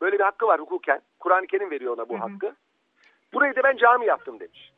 Böyle 0.00 0.18
bir 0.18 0.24
hakkı 0.24 0.46
var 0.46 0.60
hukuken. 0.60 1.00
Kur'an-ı 1.20 1.46
Kerim 1.46 1.70
veriyor 1.70 1.98
ona 1.98 2.08
bu 2.08 2.14
Hı 2.14 2.18
hı. 2.18 2.22
hakkı. 2.22 2.54
Burayı 3.32 3.56
da 3.56 3.62
ben 3.64 3.76
cami 3.76 4.06
yaptım 4.06 4.40
demiş. 4.40 4.72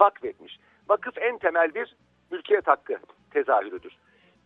Vakfetmiş. 0.00 0.58
Vakıf 0.88 1.18
en 1.18 1.38
temel 1.38 1.74
bir 1.74 1.96
mülkiyet 2.30 2.66
hakkı 2.66 2.98
tezahürüdür. 3.30 3.96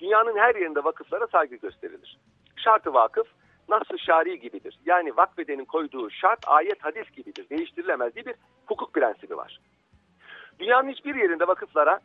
Dünyanın 0.00 0.36
her 0.36 0.54
yerinde 0.54 0.84
vakıflara 0.84 1.26
saygı 1.26 1.56
gösterilir. 1.56 2.18
Şartı 2.56 2.94
vakıf 2.94 3.26
nasıl 3.70 3.98
şari 3.98 4.40
gibidir. 4.40 4.78
Yani 4.84 5.16
vakfedenin 5.16 5.64
koyduğu 5.64 6.10
şart 6.10 6.38
ayet 6.46 6.84
hadis 6.84 7.10
gibidir. 7.10 7.50
Değiştirilemez 7.50 8.14
diye 8.14 8.26
bir 8.26 8.34
hukuk 8.66 8.94
prensibi 8.94 9.36
var. 9.36 9.60
Dünyanın 10.58 10.88
hiçbir 10.90 11.14
yerinde 11.14 11.46
vakıflara 11.48 12.00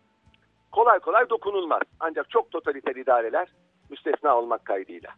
kolay 0.72 1.00
kolay 1.00 1.30
dokunulmaz. 1.30 1.82
Ancak 2.00 2.30
çok 2.30 2.52
totaliter 2.52 2.96
idareler 2.96 3.48
müstesna 3.90 4.38
olmak 4.38 4.66
kaydıyla. 4.66 5.10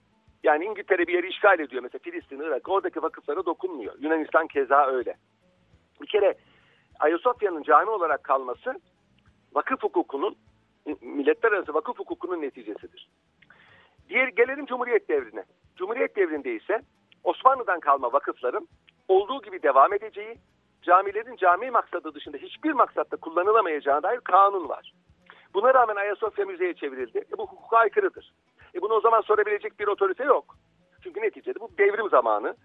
Yani 0.43 0.65
İngiltere 0.65 1.07
bir 1.07 1.13
yeri 1.13 1.29
işgal 1.29 1.59
ediyor. 1.59 1.83
Mesela 1.83 1.99
Filistin, 2.03 2.39
Irak. 2.39 2.69
Oradaki 2.69 3.01
vakıflara 3.01 3.45
dokunmuyor. 3.45 3.93
Yunanistan 3.99 4.47
keza 4.47 4.85
öyle. 4.85 5.15
Bir 6.01 6.07
kere 6.07 6.37
Ayasofya'nın 6.99 7.63
cami 7.63 7.89
olarak 7.89 8.23
kalması 8.23 8.75
vakıf 9.53 9.83
hukukunun, 9.83 10.35
milletler 11.01 11.51
arası 11.51 11.73
vakıf 11.73 11.99
hukukunun 11.99 12.41
neticesidir. 12.41 13.09
Diğer 14.09 14.27
gelelim 14.27 14.65
Cumhuriyet 14.65 15.09
devrine. 15.09 15.43
Cumhuriyet 15.77 16.15
devrinde 16.15 16.55
ise 16.55 16.81
Osmanlı'dan 17.23 17.79
kalma 17.79 18.13
vakıfların 18.13 18.67
olduğu 19.07 19.41
gibi 19.41 19.63
devam 19.63 19.93
edeceği, 19.93 20.37
camilerin 20.81 21.35
cami 21.35 21.71
maksadı 21.71 22.13
dışında 22.13 22.37
hiçbir 22.37 22.71
maksatta 22.71 23.17
kullanılamayacağına 23.17 24.03
dair 24.03 24.19
kanun 24.19 24.69
var. 24.69 24.93
Buna 25.53 25.73
rağmen 25.73 25.95
Ayasofya 25.95 26.45
müzeye 26.45 26.73
çevrildi. 26.73 27.17
E, 27.17 27.37
bu 27.37 27.47
hukuka 27.47 27.77
aykırıdır. 27.77 28.33
E, 28.75 28.81
bunu 28.81 28.93
o 28.93 29.01
zaman 29.01 29.21
sorabilecek 29.21 29.79
bir 29.79 29.87
otorite 29.87 30.23
yok. 30.23 30.57
Çünkü 31.03 31.21
neticede 31.21 31.59
bu 31.59 31.69
devrim 31.77 32.09
zamanı. 32.09 32.55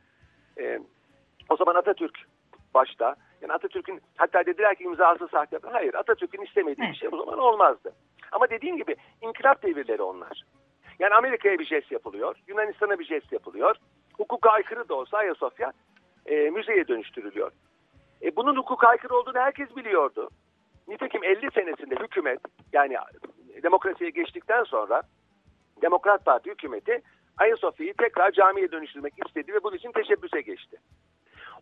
E, 0.60 0.80
o 1.48 1.56
zaman 1.56 1.74
Atatürk 1.74 2.18
başta. 2.74 3.16
Yani 3.40 3.52
Atatürk'ün 3.52 4.00
hatta 4.16 4.46
dediler 4.46 4.74
ki 4.74 4.84
imzası 4.84 5.28
sahte. 5.28 5.58
Hayır 5.72 5.94
Atatürk'ün 5.94 6.42
istemediği 6.42 6.88
bir 6.88 6.94
şey 6.94 7.08
o 7.12 7.16
zaman 7.16 7.38
olmazdı. 7.38 7.92
Ama 8.32 8.50
dediğim 8.50 8.76
gibi 8.76 8.96
inkılap 9.20 9.62
devirleri 9.62 10.02
onlar. 10.02 10.42
Yani 11.02 11.14
Amerika'ya 11.14 11.58
bir 11.58 11.64
jest 11.64 11.92
yapılıyor. 11.92 12.36
Yunanistan'a 12.46 12.98
bir 12.98 13.04
jest 13.04 13.32
yapılıyor. 13.32 13.76
Hukuka 14.18 14.50
aykırı 14.50 14.88
da 14.88 14.94
olsa 14.94 15.16
Ayasofya 15.16 15.72
e, 16.26 16.50
müzeye 16.50 16.88
dönüştürülüyor. 16.88 17.52
E, 18.22 18.36
bunun 18.36 18.56
hukuka 18.56 18.88
aykırı 18.88 19.16
olduğunu 19.16 19.38
herkes 19.38 19.76
biliyordu. 19.76 20.30
Nitekim 20.88 21.24
50 21.24 21.50
senesinde 21.54 21.94
hükümet 21.94 22.40
yani 22.72 22.96
demokrasiye 23.62 24.10
geçtikten 24.10 24.64
sonra 24.64 25.02
Demokrat 25.82 26.24
Parti 26.24 26.50
hükümeti 26.50 27.02
Ayasofya'yı 27.38 27.94
tekrar 27.94 28.30
camiye 28.30 28.72
dönüştürmek 28.72 29.14
istedi 29.26 29.54
ve 29.54 29.64
bunun 29.64 29.76
için 29.76 29.92
teşebbüse 29.92 30.40
geçti. 30.40 30.76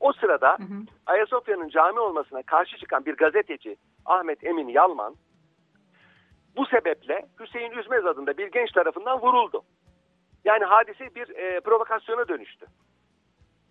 O 0.01 0.13
sırada. 0.13 0.59
Ayasofya'nın 1.07 1.69
cami 1.69 2.01
olmasına 2.01 2.43
karşı 2.43 2.77
çıkan 2.77 3.07
bir 3.07 3.17
gazeteci 3.17 3.77
Ahmet 4.07 4.45
Emin 4.45 4.69
Yalman 4.69 5.15
bu 6.57 6.67
sebeple 6.67 7.27
Hüseyin 7.41 7.71
Üzmez 7.71 8.07
adında 8.07 8.39
bir 8.39 8.47
genç 8.53 8.73
tarafından 8.73 9.21
vuruldu. 9.21 9.63
Yani 10.45 10.65
hadise 10.65 11.15
bir 11.15 11.29
e, 11.37 11.61
provokasyona 11.61 12.29
dönüştü. 12.29 12.67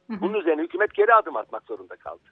Bunun 0.10 0.34
üzerine 0.40 0.62
hükümet 0.62 0.94
geri 0.94 1.14
adım 1.14 1.36
atmak 1.36 1.64
zorunda 1.64 1.96
kaldı. 1.96 2.24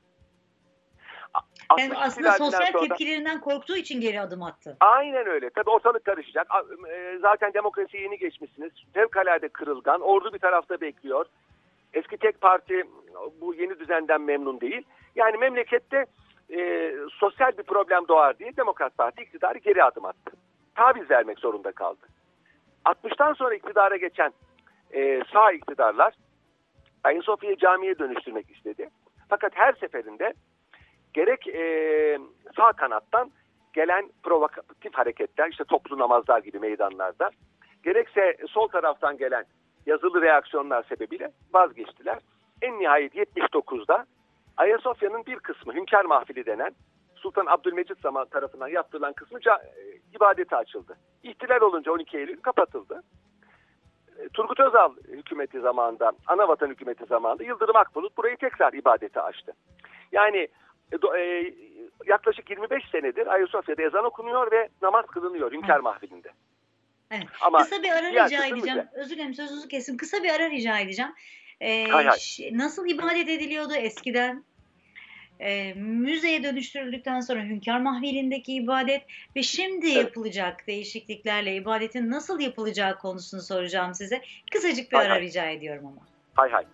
A- 1.34 1.40
Yani 1.80 1.94
60 1.94 2.08
aslında 2.08 2.32
sosyal 2.32 2.72
sonra- 2.72 2.88
tepkilerinden 2.88 3.42
korktuğu 3.42 3.76
için 3.78 4.02
geri 4.02 4.22
adım 4.22 4.44
attı. 4.44 4.78
Aynen 4.80 5.28
öyle. 5.28 5.50
Tabii 5.50 5.70
ortalık 5.70 6.06
karışacak. 6.06 6.48
E, 6.90 7.18
Zaten 7.22 7.54
demokrasiye 7.54 8.04
yeni 8.04 8.18
geçmişsiniz. 8.18 8.72
Fevkalade 8.94 9.50
kırılgan. 9.50 10.02
Ordu 10.02 10.34
bir 10.34 10.40
tarafta 10.40 10.82
bekliyor. 10.82 11.26
Eski 11.94 12.18
tek 12.18 12.42
parti 12.42 12.84
bu 13.42 13.54
yeni 13.56 13.80
düzenden 13.80 14.22
memnun 14.22 14.62
değil. 14.62 14.84
Yani 15.16 15.38
memlekette 15.38 16.06
e, 16.50 16.94
sosyal 17.10 17.58
bir 17.58 17.64
problem 17.64 18.08
doğar 18.08 18.40
diye 18.40 18.58
Demokrat 18.58 18.98
Parti 18.98 19.24
iktidarı 19.24 19.58
geri 19.58 19.84
adım 19.84 20.06
attı. 20.06 20.32
Taviz 20.76 21.10
vermek 21.12 21.40
zorunda 21.40 21.72
kaldı. 21.72 22.08
60'tan 22.86 23.36
sonra 23.36 23.56
iktidara 23.56 23.98
geçen 23.98 24.32
e, 24.94 25.22
sağ 25.34 25.52
iktidarlar 25.52 26.14
Ayasofya'yı 27.04 27.58
camiye 27.58 28.00
dönüştürmek 28.00 28.52
istedi. 28.52 28.90
Fakat 29.30 29.52
her 29.56 29.74
seferinde 29.74 30.34
gerek 31.14 31.48
e, 31.48 32.20
sağ 32.56 32.72
kanattan 32.72 33.32
gelen 33.74 34.10
provokatif 34.24 34.94
hareketler 34.94 35.50
işte 35.50 35.64
toplu 35.64 36.00
namazlar 36.00 36.40
gibi 36.40 36.60
meydanlarda 36.60 37.30
gerekse 37.84 38.38
sol 38.50 38.68
taraftan 38.68 39.18
gelen 39.18 39.46
yazılı 39.86 40.22
reaksiyonlar 40.22 40.84
sebebiyle 40.84 41.32
vazgeçtiler. 41.54 42.20
En 42.62 42.80
nihayet 42.80 43.16
79'da 43.16 44.06
Ayasofya'nın 44.58 45.26
bir 45.26 45.40
kısmı 45.40 45.74
Hünkar 45.74 46.06
Mahfili 46.06 46.46
denen 46.46 46.72
Sultan 47.16 47.46
Abdülmecit 47.46 48.00
zaman 48.02 48.26
tarafından 48.28 48.68
yaptırılan 48.68 49.14
kısmı 49.14 49.40
ca- 49.40 49.64
e, 49.66 50.00
ibadete 50.16 50.56
açıldı. 50.56 50.98
İhtilal 51.24 51.62
olunca 51.62 51.92
12 51.92 52.18
Eylül 52.18 52.42
kapatıldı. 52.42 53.04
E, 54.20 54.30
Turgut 54.30 54.60
Özal 54.60 54.96
hükümeti 55.08 55.60
zamanında, 55.60 56.12
Anavatan 56.28 56.68
hükümeti 56.70 57.06
zamanında 57.06 57.44
Yıldırım 57.44 57.76
Akbulut 57.76 58.18
burayı 58.18 58.38
tekrar 58.38 58.74
ibadete 58.74 59.22
açtı. 59.22 59.54
Yani 60.12 60.48
e, 60.92 61.20
e, 61.20 61.54
yaklaşık 62.06 62.50
25 62.50 62.84
senedir 62.92 63.28
Ayasofya'da 63.28 63.82
ezan 63.84 64.06
okunuyor 64.06 64.52
ve 64.52 64.70
namaz 64.82 65.06
kılınıyor 65.06 65.52
Hünkar 65.52 65.80
Mahfili'nde. 65.80 66.30
Evet. 67.12 67.28
Ama 67.42 67.58
Kısa 67.58 67.84
bir 67.84 67.92
ara 67.92 68.10
rica 68.10 68.24
edeceğim. 68.26 68.56
müze. 68.56 68.88
Özür 68.94 69.16
dilerim 69.16 69.34
sözünüzü 69.34 69.68
kesin. 69.68 69.98
Kısa 69.98 70.24
bir 70.24 70.30
ara 70.30 70.50
rica 70.50 70.80
edeceğim. 70.80 71.12
Ee, 71.62 71.88
Hay 71.92 72.06
hay. 72.06 72.20
nasıl 72.52 72.90
ibadet 72.90 73.30
ediliyordu 73.30 73.74
eskiden? 73.74 74.46
Ee, 75.40 75.74
müzeye 75.74 76.44
dönüştürüldükten 76.44 77.20
sonra 77.20 77.44
Hünkar 77.44 77.80
Mahveli'ndeki 77.80 78.54
ibadet 78.54 79.02
ve 79.36 79.44
şimdi 79.44 79.86
Evet. 79.86 79.98
yapılacak 79.98 80.68
değişikliklerle 80.68 81.56
ibadetin 81.56 82.12
nasıl 82.12 82.40
yapılacağı 82.40 82.98
konusunu 82.98 83.42
soracağım 83.42 83.94
size. 83.94 84.22
Kısacık 84.52 84.92
bir 84.92 84.98
Hay 84.98 85.06
ara 85.06 85.14
hay. 85.14 85.22
rica 85.22 85.46
ediyorum 85.46 85.86
ama. 85.86 86.02
Hay 86.34 86.52
hay. 86.52 86.66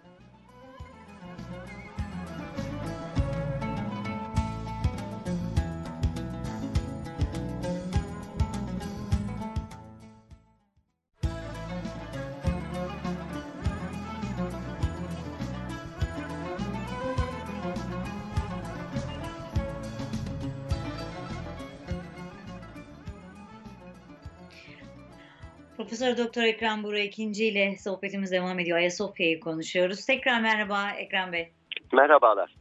Profesör 25.78 26.18
Doktor 26.18 26.44
Ekrem 26.44 26.84
Buğra 26.84 27.00
ikinci 27.00 27.46
ile 27.46 27.78
sohbetimiz 27.78 28.32
devam 28.32 28.60
ediyor. 28.60 28.78
Ayasofya'yı 28.78 29.40
konuşuyoruz. 29.40 30.06
Tekrar 30.06 30.42
merhaba 30.42 30.92
Ekrem 30.92 31.34
Bey. 31.34 31.52
Merhabalar. 31.94 32.56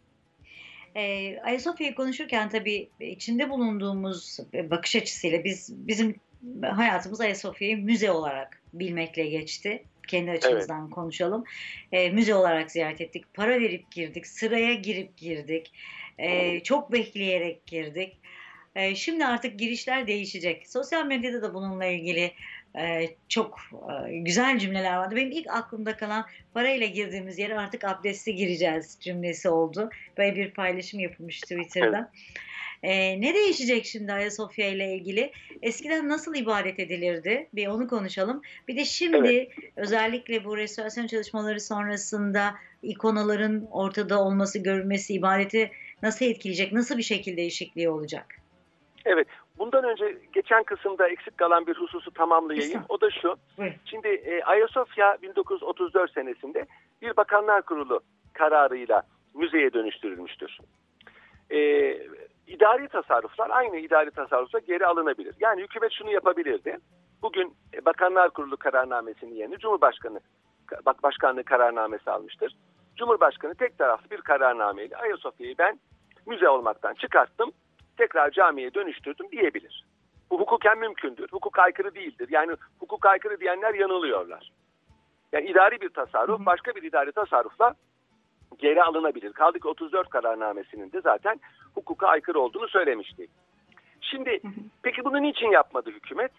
Ee, 0.96 1.38
Ayasofya'yı 1.40 1.94
konuşurken 1.94 2.48
tabii 2.48 2.90
içinde 3.00 3.50
bulunduğumuz 3.50 4.38
bakış 4.70 4.96
açısıyla 4.96 5.44
biz 5.44 5.86
bizim 5.86 6.14
hayatımız 6.62 7.20
Ayasofya'yı 7.20 7.78
müze 7.78 8.10
olarak 8.10 8.62
bilmekle 8.72 9.26
geçti. 9.26 9.84
Kendi 10.08 10.30
açımızdan 10.30 10.90
konuşalım. 10.90 11.44
Ee, 11.92 12.10
müze 12.10 12.34
olarak 12.34 12.70
ziyaret 12.70 13.00
ettik. 13.00 13.24
Para 13.34 13.60
verip 13.60 13.92
girdik. 13.92 14.26
Sıraya 14.26 14.74
girip 14.74 15.16
girdik. 15.16 15.72
Ee, 16.18 16.60
çok 16.60 16.92
bekleyerek 16.92 17.66
girdik. 17.66 18.18
Ee, 18.74 18.94
şimdi 18.94 19.26
artık 19.26 19.58
girişler 19.58 20.06
değişecek. 20.06 20.70
Sosyal 20.70 21.06
medyada 21.06 21.42
da 21.42 21.54
bununla 21.54 21.84
ilgili 21.84 22.32
e, 22.78 23.08
çok 23.28 23.60
e, 23.72 24.18
güzel 24.18 24.58
cümleler 24.58 24.96
vardı. 24.96 25.16
Benim 25.16 25.30
ilk 25.30 25.50
aklımda 25.50 25.96
kalan 25.96 26.26
parayla 26.54 26.86
girdiğimiz 26.86 27.38
yere 27.38 27.58
artık 27.58 27.84
abdestli 27.84 28.34
gireceğiz 28.34 28.98
cümlesi 29.00 29.48
oldu. 29.48 29.90
Böyle 30.18 30.36
bir 30.36 30.50
paylaşım 30.50 31.00
yapılmış 31.00 31.40
Twitter'da. 31.40 32.12
Ee, 32.82 33.20
ne 33.20 33.34
değişecek 33.34 33.86
şimdi 33.86 34.12
Ayasofya 34.12 34.68
ile 34.68 34.94
ilgili? 34.94 35.32
Eskiden 35.62 36.08
nasıl 36.08 36.34
ibadet 36.34 36.80
edilirdi? 36.80 37.48
Bir 37.52 37.66
onu 37.66 37.88
konuşalım. 37.88 38.42
Bir 38.68 38.76
de 38.76 38.84
şimdi 38.84 39.48
özellikle 39.76 40.44
bu 40.44 40.56
restorasyon 40.56 41.06
çalışmaları 41.06 41.60
sonrasında 41.60 42.54
ikonaların 42.82 43.68
ortada 43.70 44.24
olması, 44.24 44.58
görülmesi 44.58 45.14
ibadeti 45.14 45.70
nasıl 46.02 46.24
etkileyecek? 46.24 46.72
Nasıl 46.72 46.98
bir 46.98 47.02
şekil 47.02 47.36
değişikliği 47.36 47.88
olacak? 47.88 48.26
Evet. 49.04 49.26
Bundan 49.62 49.84
önce 49.84 50.18
geçen 50.32 50.62
kısımda 50.62 51.08
eksik 51.08 51.38
kalan 51.38 51.66
bir 51.66 51.76
hususu 51.76 52.10
tamamlayayım. 52.10 52.82
O 52.88 53.00
da 53.00 53.10
şu. 53.10 53.36
Şimdi 53.84 54.08
e, 54.08 54.42
Ayasofya 54.42 55.18
1934 55.22 56.12
senesinde 56.12 56.66
bir 57.02 57.16
Bakanlar 57.16 57.62
Kurulu 57.62 58.00
kararıyla 58.32 59.02
müzeye 59.34 59.72
dönüştürülmüştür. 59.72 60.58
E, 61.50 61.58
idari 62.46 62.88
tasarruflar 62.88 63.50
aynı 63.50 63.76
idari 63.76 64.10
tasarrufla 64.10 64.58
geri 64.58 64.86
alınabilir. 64.86 65.34
Yani 65.40 65.62
hükümet 65.62 65.92
şunu 65.92 66.10
yapabilirdi. 66.10 66.78
Bugün 67.22 67.54
e, 67.74 67.84
Bakanlar 67.84 68.30
Kurulu 68.30 68.56
kararnamesinin 68.56 69.34
yerine 69.34 69.56
Cumhurbaşkanı 69.56 70.20
bak 70.86 71.02
başkanlığı 71.02 71.44
kararnamesi 71.44 72.10
almıştır. 72.10 72.56
Cumhurbaşkanı 72.96 73.54
tek 73.54 73.78
taraflı 73.78 74.10
bir 74.10 74.20
kararnameyle 74.20 74.96
Ayasofya'yı 74.96 75.54
ben 75.58 75.78
müze 76.26 76.48
olmaktan 76.48 76.94
çıkarttım, 76.94 77.52
tekrar 77.96 78.30
camiye 78.30 78.74
dönüştürdüm 78.74 79.30
diyebilir. 79.30 79.84
Bu 80.30 80.40
hukuken 80.40 80.78
mümkündür. 80.78 81.28
Hukuk 81.32 81.58
aykırı 81.58 81.94
değildir. 81.94 82.28
Yani 82.30 82.56
hukuk 82.78 83.06
aykırı 83.06 83.40
diyenler 83.40 83.74
yanılıyorlar. 83.74 84.52
Yani 85.32 85.46
idari 85.46 85.80
bir 85.80 85.88
tasarruf 85.88 86.46
başka 86.46 86.74
bir 86.74 86.82
idari 86.82 87.12
tasarrufla 87.12 87.74
geri 88.58 88.82
alınabilir. 88.82 89.32
Kaldı 89.32 89.60
ki 89.60 89.68
34 89.68 90.08
kararnamesinin 90.10 90.92
de 90.92 91.00
zaten 91.00 91.40
hukuka 91.74 92.06
aykırı 92.06 92.40
olduğunu 92.40 92.68
söylemiştik. 92.68 93.30
Şimdi 94.00 94.40
peki 94.82 95.04
bunu 95.04 95.22
niçin 95.22 95.50
yapmadı 95.50 95.90
hükümet? 95.90 96.32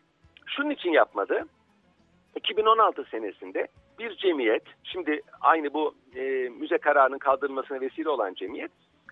Şunun 0.46 0.70
için 0.70 0.92
yapmadı. 0.92 1.46
2016 2.36 3.04
senesinde 3.04 3.68
bir 4.00 4.16
cemiyet, 4.16 4.64
şimdi 4.84 5.22
aynı 5.42 5.74
bu 5.74 5.96
e, 6.16 6.22
müze 6.50 6.78
kararının 6.78 7.18
kaldırılmasına 7.18 7.82
vesile 7.82 8.10
olan 8.10 8.34
cemiyet, 8.34 8.72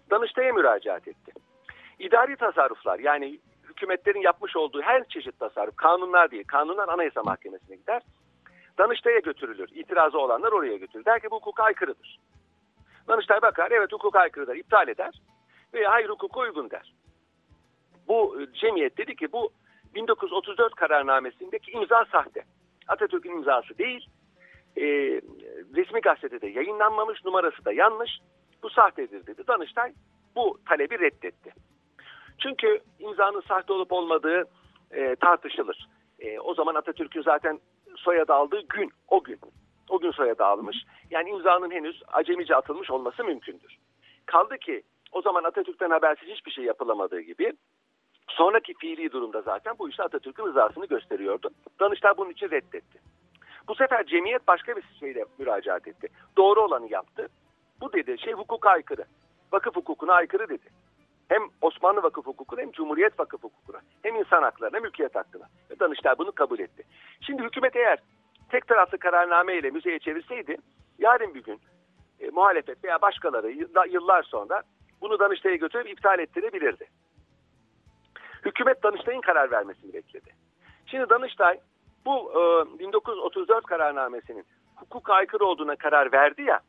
Danıştay'a 0.09 0.53
müracaat 0.53 1.07
etti. 1.07 1.31
İdari 1.99 2.35
tasarruflar 2.35 2.99
yani 2.99 3.39
hükümetlerin 3.63 4.21
yapmış 4.21 4.55
olduğu 4.55 4.81
her 4.81 5.07
çeşit 5.07 5.39
tasarruf, 5.39 5.75
kanunlar 5.75 6.31
değil, 6.31 6.43
kanunlar 6.47 6.89
Anayasa 6.89 7.23
Mahkemesi'ne 7.23 7.75
gider. 7.75 8.01
Danıştay'a 8.77 9.19
götürülür. 9.19 9.69
İtirazı 9.75 10.19
olanlar 10.19 10.51
oraya 10.51 10.77
götürülür. 10.77 11.05
Der 11.05 11.19
ki 11.19 11.31
bu 11.31 11.35
hukuka 11.35 11.63
aykırıdır. 11.63 12.19
Danıştay 13.07 13.41
bakar, 13.41 13.71
evet 13.71 13.91
hukuka 13.91 14.19
aykırıdır, 14.19 14.55
iptal 14.55 14.87
eder. 14.87 15.21
Veya 15.73 15.91
hayır 15.91 16.09
hukuka 16.09 16.39
uygun 16.39 16.69
der. 16.69 16.93
Bu 18.07 18.41
e, 18.41 18.53
cemiyet 18.53 18.97
dedi 18.97 19.15
ki 19.15 19.31
bu 19.31 19.51
1934 19.95 20.75
kararnamesindeki 20.75 21.71
imza 21.71 22.05
sahte. 22.11 22.43
Atatürk'ün 22.87 23.31
imzası 23.31 23.77
değil. 23.77 24.09
E, 24.77 24.83
resmi 25.75 26.01
gazetede 26.01 26.47
yayınlanmamış, 26.47 27.25
numarası 27.25 27.65
da 27.65 27.71
yanlış. 27.71 28.11
Bu 28.63 28.69
sahtedir 28.69 29.27
dedi. 29.27 29.47
Danıştay 29.47 29.93
bu 30.35 30.59
talebi 30.69 30.99
reddetti. 30.99 31.53
Çünkü 32.43 32.79
imzanın 32.99 33.41
sahte 33.41 33.73
olup 33.73 33.91
olmadığı 33.91 34.43
e, 34.91 35.15
tartışılır. 35.15 35.87
E, 36.19 36.39
o 36.39 36.53
zaman 36.53 36.75
Atatürk'ün 36.75 37.21
zaten 37.21 37.59
soyadı 37.97 38.33
aldığı 38.33 38.61
gün, 38.61 38.91
o 39.07 39.23
gün. 39.23 39.39
O 39.89 39.99
gün 39.99 40.11
soyadı 40.11 40.45
almış. 40.45 40.77
Yani 41.11 41.29
imzanın 41.29 41.71
henüz 41.71 42.03
acemice 42.07 42.55
atılmış 42.55 42.91
olması 42.91 43.23
mümkündür. 43.23 43.77
Kaldı 44.25 44.57
ki 44.57 44.83
o 45.11 45.21
zaman 45.21 45.43
Atatürk'ten 45.43 45.89
habersiz 45.89 46.29
hiçbir 46.29 46.51
şey 46.51 46.63
yapılamadığı 46.63 47.21
gibi 47.21 47.53
sonraki 48.27 48.73
fiili 48.73 49.11
durumda 49.11 49.41
zaten 49.41 49.75
bu 49.79 49.89
işte 49.89 50.03
Atatürk'ün 50.03 50.45
rızasını 50.45 50.85
gösteriyordu. 50.85 51.49
Danıştay 51.79 52.17
bunun 52.17 52.29
için 52.29 52.49
reddetti. 52.49 52.99
Bu 53.67 53.75
sefer 53.75 54.05
cemiyet 54.05 54.47
başka 54.47 54.75
bir 54.75 54.83
şeyle 54.99 55.25
müracaat 55.39 55.87
etti. 55.87 56.07
Doğru 56.37 56.61
olanı 56.61 56.87
yaptı. 56.91 57.27
Bu 57.81 57.93
dedi 57.93 58.19
şey 58.19 58.33
hukuka 58.33 58.69
aykırı. 58.69 59.05
Vakıf 59.53 59.75
hukukuna 59.75 60.13
aykırı 60.13 60.49
dedi. 60.49 60.69
Hem 61.31 61.41
Osmanlı 61.61 62.03
vakıf 62.03 62.25
hukukuna 62.25 62.61
hem 62.61 62.71
Cumhuriyet 62.71 63.19
vakıf 63.19 63.43
hukukuna 63.43 63.81
hem 64.03 64.15
insan 64.15 64.43
haklarına 64.43 64.79
mülkiyet 64.79 65.15
hakkına. 65.15 65.45
Ve 65.71 65.79
Danıştay 65.79 66.17
bunu 66.17 66.31
kabul 66.31 66.59
etti. 66.59 66.83
Şimdi 67.21 67.43
hükümet 67.43 67.75
eğer 67.75 67.99
tek 68.49 68.67
taraflı 68.67 68.97
kararname 68.97 69.57
ile 69.57 69.69
müzeye 69.69 69.99
çevirseydi 69.99 70.57
yarın 70.99 71.33
bir 71.35 71.43
gün 71.43 71.59
e, 72.19 72.29
muhalefet 72.29 72.83
veya 72.83 73.01
başkaları 73.01 73.51
yılla- 73.51 73.85
yıllar 73.91 74.23
sonra 74.23 74.61
bunu 75.01 75.19
Danıştay'a 75.19 75.55
götürüp 75.55 75.89
iptal 75.89 76.19
ettirebilirdi. 76.19 76.87
Hükümet 78.45 78.83
Danıştay'ın 78.83 79.21
karar 79.21 79.51
vermesini 79.51 79.93
bekledi. 79.93 80.29
Şimdi 80.85 81.09
Danıştay 81.09 81.59
bu 82.05 82.31
e, 82.75 82.79
1934 82.79 83.65
kararnamesinin 83.65 84.45
hukuk 84.75 85.09
aykırı 85.09 85.45
olduğuna 85.45 85.75
karar 85.75 86.11
verdi 86.11 86.41
ya 86.41 86.59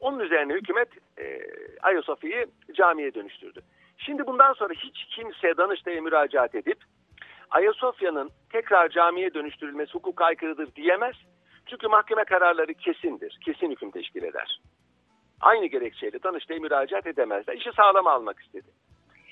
onun 0.00 0.18
üzerine 0.20 0.54
hükümet 0.54 0.88
e, 1.18 1.40
Ayasofya'yı 1.82 2.46
camiye 2.74 3.14
dönüştürdü. 3.14 3.62
Şimdi 4.06 4.26
bundan 4.26 4.52
sonra 4.52 4.74
hiç 4.74 5.04
kimse 5.16 5.56
Danıştay'a 5.56 6.02
müracaat 6.02 6.54
edip 6.54 6.78
Ayasofya'nın 7.50 8.30
tekrar 8.52 8.88
camiye 8.88 9.34
dönüştürülmesi 9.34 9.92
hukuk 9.92 10.22
aykırıdır 10.22 10.74
diyemez. 10.74 11.14
Çünkü 11.66 11.88
mahkeme 11.88 12.24
kararları 12.24 12.74
kesindir. 12.74 13.38
Kesin 13.44 13.70
hüküm 13.70 13.90
teşkil 13.90 14.22
eder. 14.22 14.60
Aynı 15.40 15.66
gerekçeyle 15.66 16.22
Danıştay'a 16.22 16.60
müracaat 16.60 17.06
edemezler. 17.06 17.54
İşi 17.54 17.70
sağlama 17.76 18.12
almak 18.12 18.40
istedi. 18.40 18.66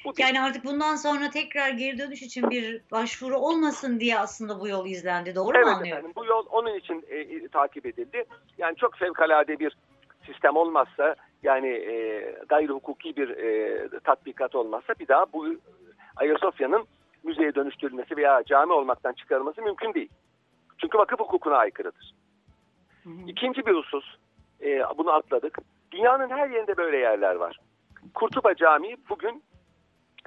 Bu 0.04 0.16
bir. 0.16 0.22
Yani 0.22 0.40
artık 0.40 0.64
bundan 0.64 0.96
sonra 0.96 1.30
tekrar 1.30 1.68
geri 1.70 1.98
dönüş 1.98 2.22
için 2.22 2.50
bir 2.50 2.83
başvuru 2.92 3.37
olmasın 3.37 4.00
diye 4.00 4.18
aslında 4.18 4.61
bu 4.61 4.68
yol 4.68 4.87
izlendi. 4.87 5.35
Doğru 5.35 5.46
mu 5.46 5.52
Evet 5.56 5.66
anlıyorum? 5.66 5.88
efendim 5.88 6.12
bu 6.16 6.24
yol 6.24 6.46
onun 6.50 6.74
için 6.74 7.04
e, 7.09 7.16
e, 7.16 7.48
takip 7.48 7.87
edildi. 7.87 8.24
Yani 8.59 8.76
çok 8.76 8.96
fevkalade 8.96 9.59
bir 9.59 9.76
sistem 10.26 10.56
olmazsa 10.56 11.16
yani 11.42 11.68
e, 11.68 12.20
gayri 12.48 12.68
hukuki 12.68 13.16
bir 13.16 13.29
e, 13.29 13.88
tatbikat 14.05 14.55
olmazsa 14.55 14.94
bir 15.00 15.09
daha 15.09 15.33
bu 15.33 15.46
Ayasofya'nın 16.16 16.85
müzeye 17.22 17.55
dönüştürülmesi 17.55 18.16
veya 18.16 18.42
cami 18.44 18.72
olmaktan 18.72 19.12
çıkarılması 19.12 19.62
mümkün 19.62 19.94
değil. 19.94 20.11
Çünkü 20.79 20.98
vakıf 20.98 21.20
hukukuna 21.20 21.57
aykırıdır. 21.57 22.14
İkinci 23.26 23.66
bir 23.66 23.74
husus, 23.74 24.16
e, 24.62 24.83
bunu 24.98 25.11
atladık. 25.11 25.59
Dünyanın 25.92 26.31
her 26.31 26.50
yerinde 26.50 26.76
böyle 26.76 26.96
yerler 26.96 27.35
var. 27.35 27.59
Kurtuba 28.14 28.55
Camii 28.55 28.96
bugün 29.09 29.42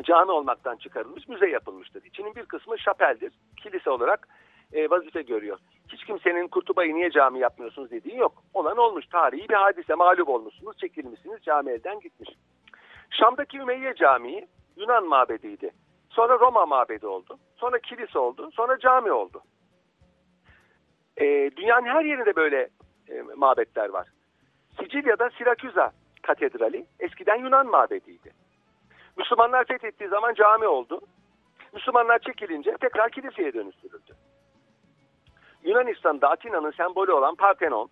cami 0.04 0.32
olmaktan 0.32 0.76
çıkarılmış, 0.76 1.28
müze 1.28 1.50
yapılmıştır. 1.50 2.04
İçinin 2.04 2.36
bir 2.36 2.46
kısmı 2.46 2.80
şapeldir, 2.80 3.34
kilise 3.64 3.90
olarak 3.90 4.28
e, 4.74 4.90
vazife 4.90 5.22
görüyor. 5.22 5.58
Hiç 5.88 6.06
kimsenin 6.06 6.48
Kurtuba'yı 6.48 6.96
niye 6.96 7.12
cami 7.12 7.40
yapmıyorsunuz 7.40 7.92
dediği 7.92 8.18
yok. 8.18 8.44
Olan 8.54 8.78
olmuş, 8.78 9.06
tarihi 9.08 9.50
bir 9.50 9.54
hadise, 9.54 9.96
mağlup 9.96 10.30
olmuşsunuz, 10.30 10.78
çekilmişsiniz, 10.78 11.42
cami 11.44 11.72
elden 11.72 12.00
gitmiş. 12.00 12.30
Şam'daki 13.10 13.58
Ümeyye 13.58 13.94
Camii 13.96 14.48
Yunan 14.78 15.08
mabediydi. 15.08 15.72
Sonra 16.10 16.40
Roma 16.40 16.66
mabedi 16.66 17.08
oldu. 17.08 17.38
Sonra 17.56 17.80
kilise 17.80 18.20
oldu. 18.20 18.52
Sonra 18.54 18.80
cami 18.80 19.12
oldu. 19.12 19.42
E, 21.18 21.26
dünyanın 21.58 21.86
her 21.86 22.06
yerinde 22.06 22.36
böyle 22.36 22.70
e, 23.10 23.22
mabetler 23.36 23.90
var. 23.90 24.08
Sicilya'da 24.80 25.30
Sirakuza 25.30 25.92
Katedrali 26.22 26.86
eskiden 27.00 27.36
Yunan 27.36 27.68
mabediydi. 27.68 28.34
Müslümanlar 29.18 29.66
fethettiği 29.66 30.10
zaman 30.10 30.34
cami 30.34 30.68
oldu. 30.68 31.02
Müslümanlar 31.74 32.20
çekilince 32.20 32.78
tekrar 32.82 33.10
kiliseye 33.10 33.54
dönüştürüldü. 33.54 34.14
Yunanistan'da 35.64 36.30
Atina'nın 36.30 36.72
sembolü 36.72 37.12
olan 37.12 37.36
Parthenon 37.36 37.90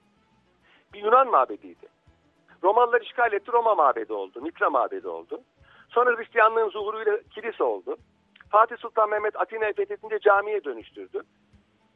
bir 0.94 1.04
Yunan 1.04 1.30
mabediydi. 1.30 1.88
Romalılar 2.64 3.02
işgal 3.02 3.34
etti 3.34 3.52
Roma 3.52 3.76
mabedi 3.76 4.14
oldu, 4.14 4.42
Mitra 4.42 4.70
mabedi 4.70 5.08
oldu. 5.08 5.42
Sonra 5.90 6.18
Hristiyanlığın 6.18 6.70
zuhuruyla 6.70 7.20
kilise 7.30 7.64
oldu. 7.64 7.98
Fatih 8.50 8.78
Sultan 8.78 9.10
Mehmet 9.10 9.42
Atina'yı 9.42 9.74
fethettince 9.74 10.20
camiye 10.20 10.64
dönüştürdü. 10.64 11.22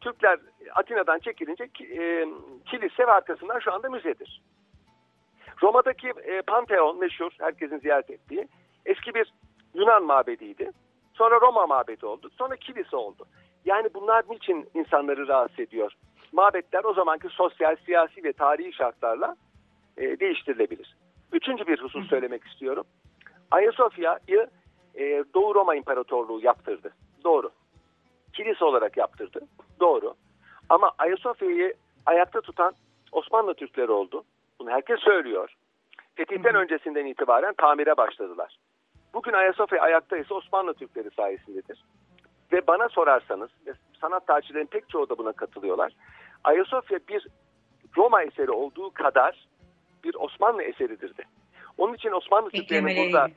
Türkler 0.01 0.39
Atina'dan 0.75 1.19
çekilince 1.19 1.63
e, 1.63 2.27
kilise 2.65 3.07
ve 3.07 3.11
arkasından 3.11 3.59
şu 3.59 3.73
anda 3.73 3.89
müzedir. 3.89 4.41
Roma'daki 5.61 6.13
e, 6.23 6.41
Pantheon 6.41 6.99
meşhur, 6.99 7.31
herkesin 7.39 7.79
ziyaret 7.79 8.09
ettiği 8.09 8.47
eski 8.85 9.13
bir 9.13 9.33
Yunan 9.73 10.03
mabediydi. 10.03 10.71
Sonra 11.13 11.41
Roma 11.41 11.67
mabedi 11.67 12.05
oldu. 12.05 12.29
Sonra 12.37 12.55
kilise 12.55 12.95
oldu. 12.95 13.25
Yani 13.65 13.89
bunlar 13.93 14.23
niçin 14.29 14.69
insanları 14.73 15.27
rahatsız 15.27 15.59
ediyor? 15.59 15.91
Mabetler 16.31 16.83
o 16.83 16.93
zamanki 16.93 17.27
sosyal, 17.29 17.75
siyasi 17.85 18.23
ve 18.23 18.33
tarihi 18.33 18.73
şartlarla 18.73 19.35
e, 19.97 20.19
değiştirilebilir. 20.19 20.95
Üçüncü 21.33 21.67
bir 21.67 21.81
husus 21.81 22.09
söylemek 22.09 22.43
istiyorum. 22.43 22.83
Ayasofya'yı 23.51 24.47
e, 24.95 25.23
Doğu 25.33 25.55
Roma 25.55 25.75
İmparatorluğu 25.75 26.39
yaptırdı. 26.43 26.93
Doğru. 27.23 27.49
Kilise 28.33 28.65
olarak 28.65 28.97
yaptırdı. 28.97 29.39
Doğru. 29.79 30.13
Ama 30.69 30.91
Ayasofya'yı 30.97 31.73
ayakta 32.05 32.41
tutan 32.41 32.73
Osmanlı 33.11 33.53
Türkleri 33.53 33.91
oldu. 33.91 34.23
Bunu 34.59 34.69
herkes 34.69 34.99
söylüyor. 34.99 35.55
Fetihten 36.15 36.55
öncesinden 36.55 37.05
itibaren 37.05 37.53
tamire 37.53 37.97
başladılar. 37.97 38.57
Bugün 39.13 39.33
Ayasofya 39.33 39.81
ayaktaysa 39.81 40.35
Osmanlı 40.35 40.73
Türkleri 40.73 41.09
sayesindedir. 41.11 41.83
Ve 42.51 42.67
bana 42.67 42.89
sorarsanız, 42.89 43.49
sanat 44.01 44.27
tarihçilerin 44.27 44.65
pek 44.65 44.89
çoğu 44.89 45.09
da 45.09 45.17
buna 45.17 45.31
katılıyorlar. 45.31 45.93
Ayasofya 46.43 46.99
bir 47.09 47.27
Roma 47.97 48.23
eseri 48.23 48.51
olduğu 48.51 48.91
kadar 48.91 49.47
bir 50.03 50.15
Osmanlı 50.15 50.63
eseridir 50.63 51.17
de. 51.17 51.23
Onun 51.77 51.93
için 51.93 52.11
Osmanlı 52.11 52.49
Türklerinin 52.49 53.05
burada 53.05 53.27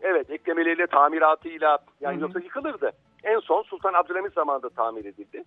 evet 0.00 0.30
eklemeleriyle, 0.30 0.86
tamiratıyla 0.86 1.78
yani 2.00 2.14
Hı-hı. 2.14 2.22
yoksa 2.22 2.40
yıkılırdı. 2.40 2.92
En 3.24 3.38
son 3.38 3.62
Sultan 3.62 3.94
Abdülhamit 3.94 4.32
zamanında 4.32 4.68
tamir 4.68 5.04
edildi. 5.04 5.44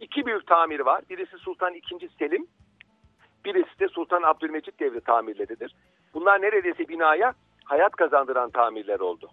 İki 0.00 0.26
büyük 0.26 0.46
tamir 0.46 0.80
var. 0.80 1.02
Birisi 1.10 1.38
Sultan 1.38 1.74
II. 1.74 2.08
Selim, 2.18 2.46
birisi 3.44 3.80
de 3.80 3.88
Sultan 3.88 4.22
Abdülmecit 4.22 4.80
devri 4.80 5.00
tamirleridir. 5.00 5.74
Bunlar 6.14 6.42
neredeyse 6.42 6.88
binaya 6.88 7.34
hayat 7.64 7.96
kazandıran 7.96 8.50
tamirler 8.50 9.00
oldu. 9.00 9.30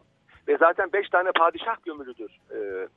Ve 0.48 0.58
zaten 0.58 0.94
beş 0.94 1.10
tane 1.10 1.32
padişah 1.32 1.84
gömülüdür 1.84 2.32
e, 2.52 2.88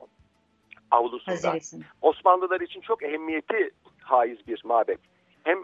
avlusunda. 0.91 1.31
Haziresin. 1.31 1.85
Osmanlılar 2.01 2.61
için 2.61 2.81
çok 2.81 3.03
ehemmiyeti 3.03 3.71
haiz 4.01 4.47
bir 4.47 4.61
mabet. 4.65 4.99
Hem 5.43 5.57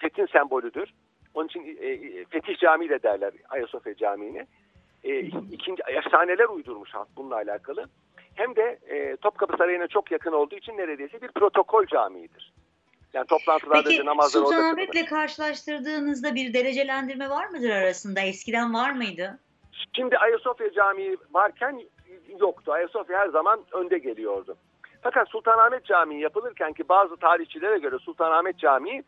fethin 0.00 0.26
sembolüdür. 0.26 0.94
Onun 1.34 1.46
için 1.46 1.76
e, 1.80 1.86
e 1.86 2.24
Fetih 2.24 2.56
Camii 2.56 2.88
de 2.88 3.02
derler 3.02 3.32
Ayasofya 3.48 3.94
Camii'ni. 3.94 4.46
E, 5.04 5.20
ikinci 5.52 5.82
efsaneler 5.86 6.48
uydurmuş 6.48 6.90
bununla 7.16 7.34
alakalı. 7.34 7.88
Hem 8.34 8.56
de 8.56 8.78
e, 8.88 9.16
Topkapı 9.16 9.56
Sarayı'na 9.56 9.86
çok 9.86 10.10
yakın 10.10 10.32
olduğu 10.32 10.54
için 10.54 10.76
neredeyse 10.76 11.22
bir 11.22 11.28
protokol 11.28 11.86
camiidir. 11.86 12.52
Yani 13.12 13.26
toplantılarda 13.26 13.88
Peki, 13.88 14.04
namazlar 14.04 14.40
orada 14.40 14.50
Sultanahmet'le 14.50 15.08
karşılaştırdığınızda 15.08 16.34
bir 16.34 16.54
derecelendirme 16.54 17.30
var 17.30 17.46
mıdır 17.48 17.70
arasında? 17.70 18.20
Eskiden 18.20 18.74
var 18.74 18.90
mıydı? 18.92 19.38
Şimdi 19.92 20.18
Ayasofya 20.18 20.72
Camii 20.72 21.16
varken 21.32 21.82
yoktu. 22.40 22.72
Ayasofya 22.72 23.18
her 23.18 23.28
zaman 23.28 23.60
önde 23.72 23.98
geliyordu. 23.98 24.56
Fakat 25.02 25.28
Sultanahmet 25.28 25.84
Camii 25.84 26.20
yapılırken 26.20 26.72
ki 26.72 26.88
bazı 26.88 27.16
tarihçilere 27.16 27.78
göre 27.78 27.98
Sultanahmet 27.98 28.58
Camii 28.58 29.02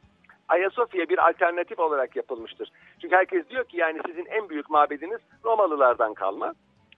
Ayasofya 0.49 1.09
bir 1.09 1.29
alternatif 1.29 1.79
olarak 1.79 2.17
yapılmıştır. 2.17 2.73
Çünkü 3.01 3.17
herkes 3.17 3.49
diyor 3.49 3.65
ki 3.65 3.77
yani 3.77 4.01
sizin 4.07 4.27
en 4.27 4.49
büyük 4.49 4.71
mabediniz 4.71 5.21
Romalılardan 5.45 6.15
kalma. 6.15 6.53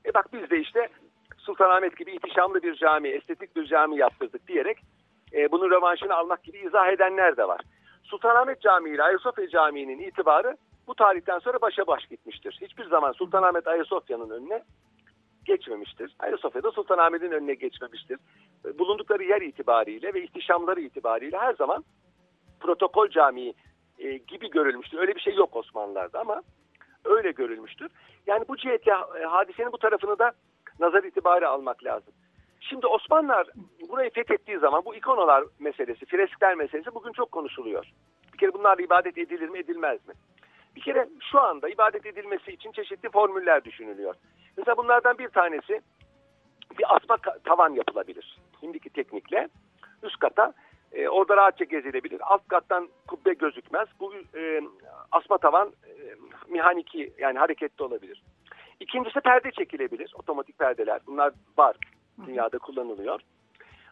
E 0.07 0.15
bak 0.15 0.33
biz 0.33 0.51
de 0.51 0.61
işte 0.61 0.89
Sultanahmet 1.39 1.97
gibi 1.97 2.13
ihtişamlı 2.13 2.63
bir 2.63 2.75
cami, 2.75 3.09
estetik 3.09 3.57
bir 3.57 3.67
cami 3.67 3.97
yaptırdık 3.97 4.49
diyerek 4.49 4.79
e, 5.33 5.53
bunun 5.53 5.71
rövanşını 5.71 6.15
almak 6.15 6.45
gibi 6.45 6.59
izah 6.59 6.89
edenler 6.89 7.37
de 7.37 7.49
var. 7.49 7.61
Sultanahmet 8.03 8.61
Camii 8.61 8.95
ile 8.95 9.03
Ayasofya 9.03 9.49
Camii'nin 9.49 9.99
itibarı 9.99 10.57
bu 10.89 10.95
tarihten 10.95 11.39
sonra 11.39 11.61
başa 11.61 11.87
baş 11.87 12.07
gitmiştir. 12.07 12.59
Hiçbir 12.61 12.85
zaman 12.85 13.13
Sultanahmet 13.13 13.67
Ayasofya'nın 13.67 14.31
önüne 14.31 14.63
geçmemiştir. 15.45 16.17
Ayasofya 16.19 16.63
da 16.63 16.71
Sultanahmet'in 16.71 17.31
önüne 17.31 17.55
geçmemiştir. 17.55 18.19
Bulundukları 18.79 19.25
yer 19.25 19.41
itibariyle 19.41 20.15
ve 20.15 20.23
ihtişamları 20.23 20.81
itibariyle 20.81 21.39
her 21.39 21.55
zaman 21.55 21.85
protokol 22.61 23.09
camii 23.09 23.55
e, 23.99 24.17
gibi 24.17 24.51
görülmüştür. 24.51 24.99
Öyle 24.99 25.15
bir 25.15 25.21
şey 25.21 25.35
yok 25.35 25.57
Osmanlılar'da 25.57 26.21
ama 26.21 26.43
öyle 27.05 27.31
görülmüştür. 27.31 27.91
Yani 28.27 28.45
bu 28.49 28.57
cihetle 28.57 28.93
e, 28.93 29.25
hadisenin 29.25 29.73
bu 29.73 29.79
tarafını 29.79 30.19
da 30.19 30.33
nazar 30.81 31.05
itibarı 31.05 31.49
almak 31.49 31.85
lazım. 31.85 32.15
Şimdi 32.61 32.87
Osmanlılar 32.87 33.47
burayı 33.89 34.11
fethettiği 34.11 34.59
zaman 34.59 34.85
bu 34.85 34.95
ikonalar 34.95 35.45
meselesi, 35.59 36.07
freskler 36.07 36.55
meselesi 36.55 36.95
bugün 36.95 37.13
çok 37.13 37.33
konuşuluyor. 37.33 37.87
Bir 38.33 38.39
kere 38.39 38.55
bunlarla 38.55 38.83
ibadet 38.83 39.19
edilir 39.19 39.49
mi 39.49 39.59
edilmez 39.59 40.09
mi? 40.09 40.15
Bir 40.77 40.81
kere 40.81 41.09
şu 41.31 41.41
anda 41.41 41.69
ibadet 41.69 42.07
edilmesi 42.07 42.53
için 42.53 42.73
çeşitli 42.73 43.11
formüller 43.11 43.65
düşünülüyor. 43.65 44.15
Mesela 44.57 44.77
bunlardan 44.77 45.19
bir 45.19 45.29
tanesi 45.29 45.81
bir 46.79 46.97
asma 46.97 47.17
tavan 47.45 47.75
yapılabilir. 47.75 48.39
Şimdiki 48.61 48.91
teknikle 48.91 49.49
üst 50.03 50.19
kata 50.19 50.55
e, 50.93 51.09
orada 51.09 51.37
rahatça 51.37 51.65
gezilebilir. 51.65 52.21
Alt 52.21 52.49
kattan 52.49 52.89
kubbe 53.07 53.33
gözükmez. 53.33 53.89
Bu 54.01 54.15
e, 54.35 54.61
asma 55.13 55.39
tavan 55.39 55.69
e, 55.69 56.15
mihaniki 56.49 57.13
yani 57.19 57.39
hareketli 57.39 57.85
olabilir. 57.85 58.23
İkincisi 58.81 59.21
perde 59.21 59.51
çekilebilir. 59.51 60.13
Otomatik 60.15 60.59
perdeler. 60.59 61.01
Bunlar 61.07 61.33
var. 61.59 61.77
Dünyada 62.27 62.59
kullanılıyor. 62.59 63.21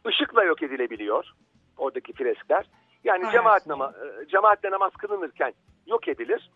Işıkla 0.09 0.45
yok 0.45 0.63
edilebiliyor. 0.63 1.33
Oradaki 1.77 2.13
freskler. 2.13 2.67
Yani 3.05 3.33
cemaat 3.33 3.67
nama, 3.67 3.93
e, 4.23 4.29
cemaatle 4.29 4.71
namaz 4.71 4.93
kılınırken 4.93 5.53
yok 5.87 6.09
edilir. 6.09 6.51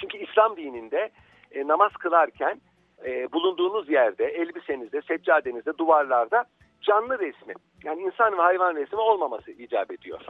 Çünkü 0.00 0.18
İslam 0.18 0.56
dininde 0.56 1.10
e, 1.50 1.68
namaz 1.68 1.92
kılarken 1.92 2.60
e, 3.04 3.32
bulunduğunuz 3.32 3.88
yerde, 3.88 4.24
elbisenizde, 4.24 5.02
seccadenizde, 5.02 5.78
duvarlarda 5.78 6.44
canlı 6.82 7.18
resmi 7.18 7.54
yani 7.84 8.02
insan 8.02 8.38
ve 8.38 8.42
hayvan 8.42 8.74
resmi 8.76 8.98
olmaması 8.98 9.50
icap 9.50 9.90
ediyor. 9.90 10.20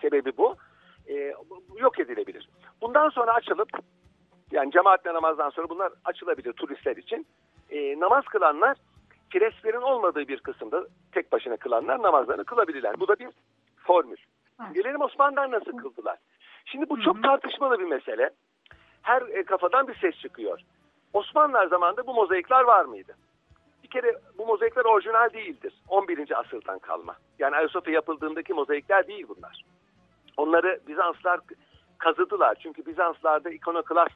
Sebebi 0.00 0.36
bu. 0.36 0.56
E, 1.08 1.34
yok 1.78 1.98
edilebilir. 1.98 2.48
Bundan 2.80 3.08
sonra 3.08 3.32
açılıp 3.32 3.68
yani 4.50 4.72
cemaatle 4.72 5.14
namazdan 5.14 5.50
sonra 5.50 5.68
bunlar 5.68 5.92
açılabilir 6.04 6.52
turistler 6.52 6.96
için. 6.96 7.26
E, 7.70 8.00
namaz 8.00 8.24
kılanlar 8.24 8.76
fresklerin 9.30 9.82
olmadığı 9.82 10.28
bir 10.28 10.40
kısımda 10.40 10.86
tek 11.12 11.32
başına 11.32 11.56
kılanlar 11.56 12.02
namazlarını 12.02 12.44
kılabilirler. 12.44 13.00
Bu 13.00 13.08
da 13.08 13.18
bir 13.18 13.28
formül. 13.76 14.16
Gelelim 14.74 15.00
Osmanlılar 15.00 15.50
nasıl 15.50 15.78
kıldılar? 15.78 16.18
Şimdi 16.64 16.88
bu 16.90 17.00
çok 17.00 17.22
tartışmalı 17.22 17.78
bir 17.78 17.84
mesele. 17.84 18.30
Her 19.02 19.22
e, 19.22 19.42
kafadan 19.42 19.88
bir 19.88 19.94
ses 19.94 20.14
çıkıyor. 20.14 20.60
Osmanlılar 21.12 21.66
zamanında 21.66 22.06
bu 22.06 22.14
mozaikler 22.14 22.62
var 22.64 22.84
mıydı? 22.84 23.16
Bir 23.82 23.88
kere 23.88 24.18
bu 24.38 24.46
mozaikler 24.46 24.84
orijinal 24.84 25.32
değildir. 25.32 25.72
11. 25.88 26.38
asırdan 26.40 26.78
kalma. 26.78 27.16
Yani 27.38 27.56
Ayasofya 27.56 27.94
yapıldığındaki 27.94 28.54
mozaikler 28.54 29.08
değil 29.08 29.26
bunlar. 29.28 29.64
Onları 30.36 30.80
Bizanslar 30.88 31.40
kazıdılar. 31.98 32.56
Çünkü 32.62 32.86
Bizanslarda 32.86 33.50
ikonoklast 33.50 34.14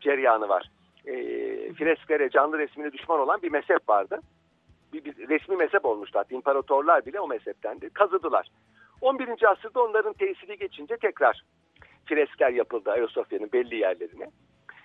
cereyanı 0.00 0.48
var. 0.48 0.70
E, 1.06 1.14
fresklere, 1.72 2.30
canlı 2.30 2.58
resmine 2.58 2.92
düşman 2.92 3.20
olan 3.20 3.42
bir 3.42 3.50
mezhep 3.50 3.88
vardı. 3.88 4.20
Bir, 4.92 5.04
bir 5.04 5.28
resmi 5.28 5.56
mezhep 5.56 5.84
olmuştu 5.84 6.18
hatta 6.18 6.34
imparatorlar 6.34 7.06
bile 7.06 7.20
o 7.20 7.28
mezheptendi. 7.28 7.90
Kazıdılar. 7.90 8.48
11. 9.00 9.50
asırda 9.50 9.82
onların 9.82 10.12
tesiri 10.12 10.58
geçince 10.58 10.96
tekrar 10.96 11.42
freskler 12.08 12.50
yapıldı 12.50 12.90
Ayasofya'nın 12.90 13.52
belli 13.52 13.76
yerlerine. 13.76 14.30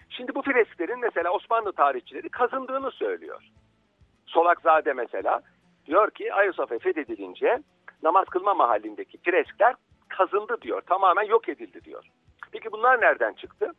Şimdi 0.10 0.36
bu 0.36 0.42
fresklerin 0.42 1.00
mesela 1.00 1.32
Osmanlı 1.32 1.74
tarihçileri 1.74 2.30
kazındığını 2.30 2.92
söylüyor. 2.92 3.44
Solakzade 4.26 4.94
mesela 4.94 5.42
diyor 5.86 6.12
ki 6.12 6.34
Ayasofya 6.34 6.80
fethedilince 6.80 7.60
namaz 8.04 8.26
kılma 8.26 8.54
mahallindeki 8.54 9.18
freskler 9.18 9.76
kazındı 10.08 10.62
diyor. 10.62 10.82
Tamamen 10.82 11.24
yok 11.24 11.50
edildi 11.50 11.84
diyor. 11.84 12.06
Peki 12.52 12.72
bunlar 12.72 13.02
nereden 13.02 13.34
çıktı? 13.34 13.72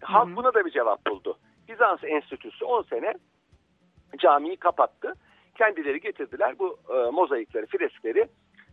Halk 0.00 0.28
Hı 0.28 0.32
hı. 0.32 0.36
buna 0.36 0.54
da 0.54 0.64
bir 0.64 0.70
cevap 0.70 1.06
buldu. 1.06 1.38
Bizans 1.68 2.04
Enstitüsü 2.04 2.64
10 2.64 2.82
sene 2.82 3.14
camiyi 4.18 4.56
kapattı. 4.56 5.14
Kendileri 5.58 6.00
getirdiler 6.00 6.58
bu 6.58 6.78
e, 6.94 7.10
mozaikleri, 7.10 7.66
freskleri 7.66 8.28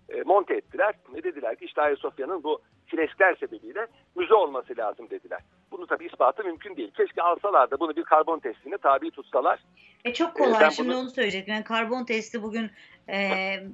e, 0.10 0.22
monte 0.26 0.56
ettiler. 0.56 0.96
Ne 1.14 1.24
dediler 1.24 1.56
ki 1.56 1.66
işte 1.66 1.82
Ayasofya'nın 1.82 2.44
bu 2.44 2.62
freskler 2.88 3.36
sebebiyle 3.36 3.88
müze 4.16 4.34
olması 4.34 4.78
lazım 4.78 5.10
dediler. 5.10 5.40
Bunu 5.72 5.88
tabii 5.88 6.06
ispatı 6.06 6.44
mümkün 6.44 6.76
değil. 6.78 6.92
Keşke 6.98 7.22
alsalar 7.22 7.72
da 7.72 7.80
bunu 7.80 7.96
bir 7.96 8.04
karbon 8.04 8.40
testine 8.40 8.78
tabi 8.78 9.12
tutsalar. 9.12 9.60
E 10.06 10.14
çok 10.14 10.30
Ee, 10.30 10.34
kolay 10.44 10.62
ben 10.62 10.70
şimdi 10.70 10.90
bunu- 10.90 10.98
onu 11.00 11.10
söyleyecektim. 11.10 11.54
Yani 11.54 11.64
karbon 11.64 12.06
testi 12.06 12.44
bugün 12.44 12.72
e, 13.08 13.18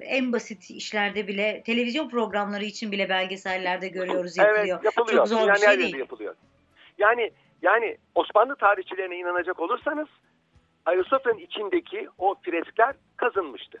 en 0.00 0.32
basit 0.32 0.70
işlerde 0.70 1.26
bile 1.28 1.62
televizyon 1.66 2.08
programları 2.08 2.64
için 2.64 2.92
bile 2.92 3.08
belgesellerde 3.08 3.88
görüyoruz 3.88 4.36
yapılıyor. 4.36 4.66
Evet 4.66 4.84
yapılıyor. 4.84 5.18
Çok 5.18 5.28
zor 5.28 5.36
bir 5.36 5.42
Dünyanın 5.42 5.60
şey 5.70 5.78
değil. 5.78 5.96
yapılıyor. 5.96 6.34
Yani 6.98 7.30
yani 7.62 7.96
Osmanlı 8.14 8.56
tarihçilerine 8.56 9.16
inanacak 9.16 9.60
olursanız 9.60 10.08
Ayasofya'nın 10.86 11.38
içindeki 11.38 12.08
o 12.18 12.34
freskler 12.42 12.94
kazınmıştı. 13.16 13.78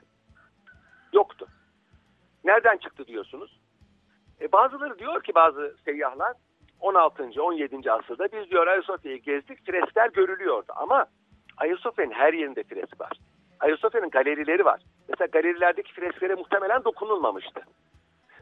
Yoktu. 1.12 1.48
Nereden 2.46 2.76
çıktı 2.76 3.06
diyorsunuz? 3.06 3.60
E, 4.40 4.52
bazıları 4.52 4.98
diyor 4.98 5.22
ki 5.22 5.34
bazı 5.34 5.76
seyyahlar 5.84 6.32
16. 6.80 7.42
17. 7.42 7.92
asırda 7.92 8.28
biz 8.32 8.50
diyor 8.50 8.66
Ayasofya'yı 8.66 9.18
gezdik 9.22 9.66
freskler 9.66 10.08
görülüyordu 10.08 10.72
ama 10.76 11.06
Ayasofya'nın 11.56 12.12
her 12.12 12.32
yerinde 12.32 12.62
fresk 12.62 13.00
var. 13.00 13.12
Ayasofya'nın 13.60 14.10
galerileri 14.10 14.64
var. 14.64 14.80
Mesela 15.08 15.26
galerilerdeki 15.26 15.92
fresklere 15.92 16.34
muhtemelen 16.34 16.84
dokunulmamıştı. 16.84 17.60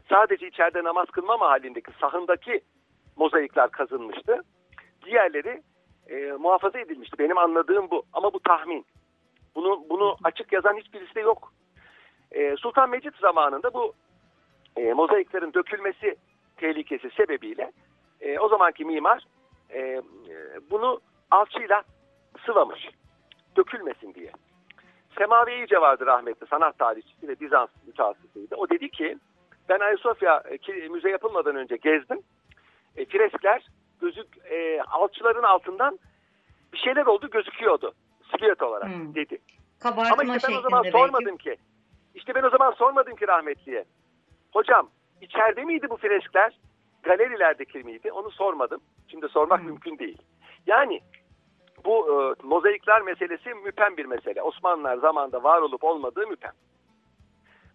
Sadece 0.09 0.47
içeride 0.47 0.83
namaz 0.83 1.07
kılma 1.07 1.37
mahallindeki 1.37 1.91
sahındaki 2.01 2.61
mozaikler 3.15 3.69
kazınmıştı. 3.71 4.41
Diğerleri 5.05 5.61
e, 6.07 6.31
muhafaza 6.31 6.79
edilmişti. 6.79 7.19
Benim 7.19 7.37
anladığım 7.37 7.91
bu. 7.91 8.03
Ama 8.13 8.33
bu 8.33 8.39
tahmin. 8.39 8.85
Bunu, 9.55 9.85
bunu 9.89 10.17
açık 10.23 10.53
yazan 10.53 10.77
hiçbirisi 10.77 11.15
de 11.15 11.19
yok. 11.21 11.53
E, 12.35 12.55
Sultan 12.57 12.89
Mecit 12.89 13.15
zamanında 13.17 13.73
bu 13.73 13.93
e, 14.77 14.93
mozaiklerin 14.93 15.53
dökülmesi 15.53 16.15
tehlikesi 16.57 17.09
sebebiyle 17.09 17.71
e, 18.21 18.39
o 18.39 18.47
zamanki 18.49 18.85
mimar 18.85 19.23
e, 19.73 20.01
bunu 20.71 20.99
alçıyla 21.31 21.83
sıvamış. 22.45 22.89
Dökülmesin 23.57 24.13
diye. 24.13 24.31
Semavi 25.17 25.51
İyice 25.53 25.81
vardı 25.81 26.05
rahmetli 26.05 26.47
sanat 26.47 26.79
tarihçisi 26.79 27.27
ve 27.27 27.39
Bizans 27.39 27.69
mütehassısıydı. 27.87 28.55
O 28.55 28.69
dedi 28.69 28.89
ki 28.89 29.17
ben 29.69 29.79
Ayasofya 29.79 30.43
müze 30.91 31.09
yapılmadan 31.09 31.55
önce 31.55 31.75
gezdim. 31.75 32.19
E, 32.95 33.05
freskler 33.05 33.67
gözük 34.01 34.27
e, 34.51 34.81
alçıların 34.81 35.43
altından 35.43 35.99
bir 36.73 36.77
şeyler 36.77 37.05
oldu 37.05 37.29
gözüküyordu. 37.29 37.93
Silüet 38.31 38.61
olarak 38.61 38.89
Hmm. 38.89 39.15
dedi. 39.15 39.37
Kabartma 39.79 40.23
Ama 40.23 40.35
işte 40.35 40.47
ben 40.51 40.57
o 40.57 40.61
zaman 40.61 40.83
belki. 40.83 40.97
sormadım 40.97 41.37
ki. 41.37 41.55
İşte 42.15 42.35
ben 42.35 42.43
o 42.43 42.49
zaman 42.49 42.71
sormadım 42.71 43.15
ki 43.15 43.27
rahmetliye. 43.27 43.85
Hocam 44.53 44.89
içeride 45.21 45.63
miydi 45.63 45.87
bu 45.89 45.97
freskler? 45.97 46.59
Galerilerdeki 47.03 47.79
miydi? 47.79 48.11
Onu 48.11 48.31
sormadım. 48.31 48.81
Şimdi 49.07 49.27
sormak 49.27 49.59
Hmm. 49.59 49.67
mümkün 49.67 49.97
değil. 49.99 50.17
Yani 50.67 51.01
bu 51.85 52.07
e, 52.07 52.47
mozaikler 52.47 53.01
meselesi 53.01 53.53
müpem 53.53 53.97
bir 53.97 54.05
mesele. 54.05 54.41
Osmanlılar 54.41 54.97
zamanında 54.97 55.43
var 55.43 55.61
olup 55.61 55.83
olmadığı 55.83 56.27
müpem. 56.27 56.51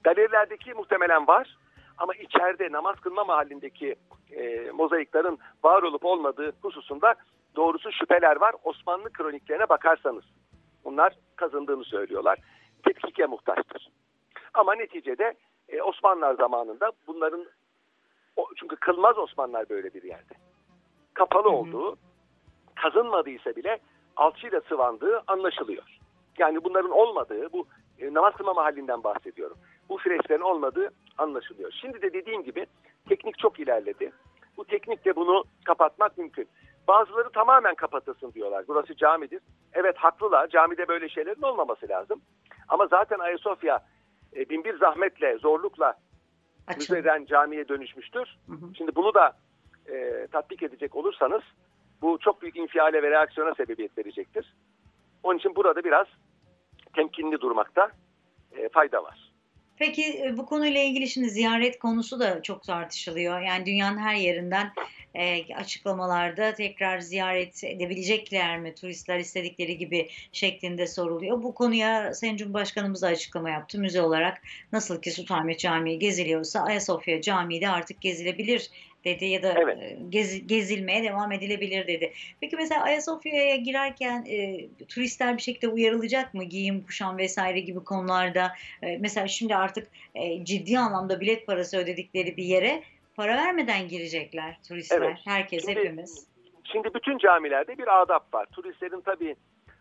Galerilerdeki 0.04 0.74
muhtemelen 0.74 1.26
var. 1.26 1.56
Ama 1.98 2.14
içeride 2.14 2.72
namaz 2.72 3.00
kılma 3.00 3.24
mahallindeki 3.24 3.94
e, 4.30 4.70
mozaiklerin 4.70 5.38
var 5.64 5.82
olup 5.82 6.04
olmadığı 6.04 6.52
hususunda 6.62 7.14
doğrusu 7.56 7.92
şüpheler 7.92 8.36
var. 8.36 8.54
Osmanlı 8.64 9.12
kroniklerine 9.12 9.68
bakarsanız. 9.68 10.24
Bunlar 10.84 11.12
kazındığını 11.36 11.84
söylüyorlar. 11.84 12.38
Tetkike 12.84 13.26
muhtaçtır. 13.26 13.88
Ama 14.60 14.74
neticede 14.74 15.34
e, 15.68 15.82
Osmanlılar 15.82 16.34
zamanında 16.34 16.92
bunların 17.06 17.46
çünkü 18.56 18.76
kılmaz 18.76 19.18
Osmanlılar 19.18 19.68
böyle 19.68 19.94
bir 19.94 20.02
yerde. 20.02 20.34
Kapalı 21.14 21.44
Hı 21.44 21.48
hı. 21.48 21.52
olduğu, 21.52 21.96
kazınmadıysa 22.74 23.56
bile 23.56 23.78
alçıyla 24.16 24.60
sıvandığı 24.60 25.22
anlaşılıyor. 25.26 25.82
Yani 26.38 26.64
bunların 26.64 26.90
olmadığı, 26.90 27.52
bu 27.52 27.66
e, 27.98 28.14
namaz 28.14 28.34
kılma 28.34 28.54
mahallinden 28.54 29.04
bahsediyorum. 29.04 29.56
Bu 29.88 29.98
fresklerin 29.98 30.40
olmadığı 30.40 30.90
anlaşılıyor. 31.18 31.72
Şimdi 31.80 32.02
de 32.02 32.12
dediğim 32.12 32.42
gibi 32.42 32.66
teknik 33.08 33.38
çok 33.38 33.60
ilerledi. 33.60 34.12
Bu 34.56 34.64
teknikle 34.64 35.16
bunu 35.16 35.44
kapatmak 35.64 36.18
mümkün. 36.18 36.48
Bazıları 36.88 37.30
tamamen 37.30 37.74
kapatılsın 37.74 38.32
diyorlar. 38.32 38.64
Burası 38.68 38.96
camidir. 38.96 39.40
Evet 39.72 39.96
haklılar. 39.96 40.48
Camide 40.48 40.88
böyle 40.88 41.08
şeylerin 41.08 41.42
olmaması 41.42 41.88
lazım. 41.88 42.20
Ama 42.68 42.86
zaten 42.86 43.18
Ayasofya 43.18 43.80
e, 44.36 44.48
binbir 44.48 44.78
zahmetle, 44.78 45.38
zorlukla 45.38 45.94
Açın. 46.66 46.80
müzeden 46.80 47.24
camiye 47.24 47.68
dönüşmüştür. 47.68 48.38
Hı 48.46 48.52
hı. 48.52 48.74
Şimdi 48.78 48.94
bunu 48.94 49.14
da 49.14 49.36
e, 49.92 50.26
tatbik 50.32 50.62
edecek 50.62 50.96
olursanız 50.96 51.42
bu 52.02 52.18
çok 52.18 52.42
büyük 52.42 52.56
infiale 52.56 53.02
ve 53.02 53.10
reaksiyona 53.10 53.54
sebebiyet 53.54 53.98
verecektir. 53.98 54.54
Onun 55.22 55.38
için 55.38 55.56
burada 55.56 55.84
biraz 55.84 56.06
temkinli 56.94 57.40
durmakta 57.40 57.90
e, 58.52 58.68
fayda 58.68 59.04
var. 59.04 59.29
Peki 59.80 60.22
e, 60.24 60.36
bu 60.36 60.46
konuyla 60.46 60.80
ilgili 60.80 61.08
şimdi 61.08 61.30
ziyaret 61.30 61.78
konusu 61.78 62.20
da 62.20 62.42
çok 62.42 62.62
tartışılıyor. 62.62 63.40
Yani 63.40 63.66
dünyanın 63.66 63.98
her 63.98 64.14
yerinden 64.14 64.72
e, 65.14 65.54
açıklamalarda 65.54 66.54
tekrar 66.54 66.98
ziyaret 66.98 67.64
edebilecekler 67.64 68.60
mi 68.60 68.74
turistler 68.74 69.18
istedikleri 69.18 69.78
gibi 69.78 70.08
şeklinde 70.32 70.86
soruluyor. 70.86 71.42
Bu 71.42 71.54
konuya 71.54 72.14
Sayın 72.14 72.36
Cumhurbaşkanımız 72.36 73.02
da 73.02 73.06
açıklama 73.06 73.50
yaptı. 73.50 73.78
Müze 73.78 74.02
olarak 74.02 74.42
nasıl 74.72 75.02
ki 75.02 75.10
Sultanahmet 75.10 75.58
Camii 75.58 75.98
geziliyorsa 75.98 76.60
Ayasofya 76.60 77.20
Camii 77.20 77.60
de 77.60 77.68
artık 77.68 78.00
gezilebilir 78.00 78.70
dedi 79.04 79.24
ya 79.24 79.42
da 79.42 79.54
Evet. 79.58 79.78
e, 79.78 79.96
gez- 80.10 80.46
gezilmeye 80.46 81.02
devam 81.04 81.32
edilebilir 81.32 81.86
dedi. 81.86 82.12
Peki 82.40 82.56
mesela 82.56 82.82
Ayasofya'ya 82.82 83.56
girerken 83.56 84.24
e, 84.28 84.66
turistler 84.88 85.36
bir 85.36 85.42
şekilde 85.42 85.68
uyarılacak 85.68 86.34
mı? 86.34 86.44
Giyim, 86.44 86.82
kuşam 86.86 87.18
vesaire 87.18 87.60
gibi 87.60 87.84
konularda. 87.84 88.52
E, 88.82 88.98
mesela 88.98 89.28
şimdi 89.28 89.56
artık 89.56 89.88
e, 90.14 90.44
ciddi 90.44 90.78
anlamda 90.78 91.20
bilet 91.20 91.46
parası 91.46 91.78
ödedikleri 91.78 92.36
bir 92.36 92.44
yere 92.44 92.82
para 93.16 93.36
vermeden 93.36 93.88
girecekler 93.88 94.56
turistler. 94.68 95.02
Evet. 95.02 95.16
Herkes, 95.24 95.66
Şimdi- 95.66 95.80
hepimiz. 95.80 96.26
Şimdi 96.72 96.88
bütün 96.94 97.18
camilerde 97.18 97.78
bir 97.78 98.02
adap 98.02 98.34
var. 98.34 98.46
Turistlerin 98.52 99.00
tabii 99.00 99.36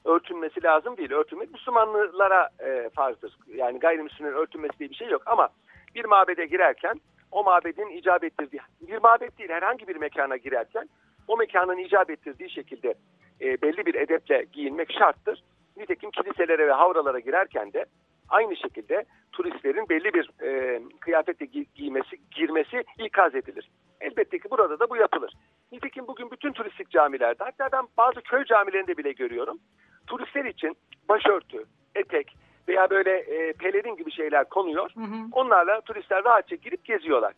örtünmesi 0.06 0.64
lazım 0.64 0.98
değil. 0.98 1.12
Örtünmek 1.12 1.52
Müslümanlara 1.52 2.50
e, 2.66 2.90
farzdır. 2.90 3.38
Yani 3.56 3.80
gayrimüslimlerin 3.80 4.36
örtünmesi 4.36 4.80
diye 4.80 4.90
bir 4.90 4.96
şey 4.96 5.08
yok. 5.08 5.22
Ama 5.26 5.50
bir 5.96 6.06
mabede 6.06 6.46
girerken 6.46 7.02
o 7.32 7.44
mabedin 7.44 7.90
icap 7.90 8.24
ettirdiği, 8.24 8.62
bir 8.82 8.98
mabet 8.98 9.40
değil 9.40 9.50
herhangi 9.50 9.88
bir 9.88 9.96
mekana 9.96 10.38
girerken 10.38 10.90
o 11.28 11.38
mekanın 11.38 11.78
icap 11.78 12.10
ettirdiği 12.10 12.50
şekilde 12.50 12.94
e, 13.42 13.62
belli 13.62 13.86
bir 13.86 13.96
edeple 13.96 14.46
giyinmek 14.54 14.92
şarttır. 14.92 15.44
Nitekim 15.78 16.12
kiliselere 16.12 16.68
ve 16.68 16.72
havralara 16.72 17.20
girerken 17.20 17.74
de 17.74 17.86
aynı 18.30 18.56
şekilde 18.56 19.06
turistlerin 19.32 19.90
belli 19.90 20.14
bir 20.14 20.30
e, 20.42 20.82
kıyafetle 21.00 21.46
gi- 21.46 21.68
giymesi, 21.76 22.18
girmesi 22.32 22.84
ikaz 23.00 23.36
edilir. 23.36 23.70
Elbette 24.02 24.40
ki 24.40 24.50
burada 24.52 24.80
da 24.80 24.90
bu 24.90 24.96
yapılır. 24.96 25.34
Nitekim 25.72 26.08
bugün 26.08 26.32
bütün 26.32 26.52
turistik 26.52 26.90
camilerde 26.90 27.44
hatta 27.44 27.70
ben 27.72 27.88
bazı 27.98 28.22
köy 28.22 28.46
camilerinde 28.46 28.98
bile 28.98 29.12
görüyorum. 29.12 29.60
Turistler 30.08 30.46
için 30.46 30.78
başörtü, 31.10 31.66
etek 31.96 32.36
veya 32.70 32.90
böyle 32.90 33.18
e, 33.18 33.54
pelerin 33.54 33.96
gibi 33.96 34.12
şeyler 34.12 34.50
konuyor. 34.50 34.92
Hı 34.96 35.00
hı. 35.00 35.16
Onlarla 35.32 35.82
turistler 35.82 36.24
rahatça 36.24 36.56
girip 36.56 36.86
geziyorlar. 36.86 37.34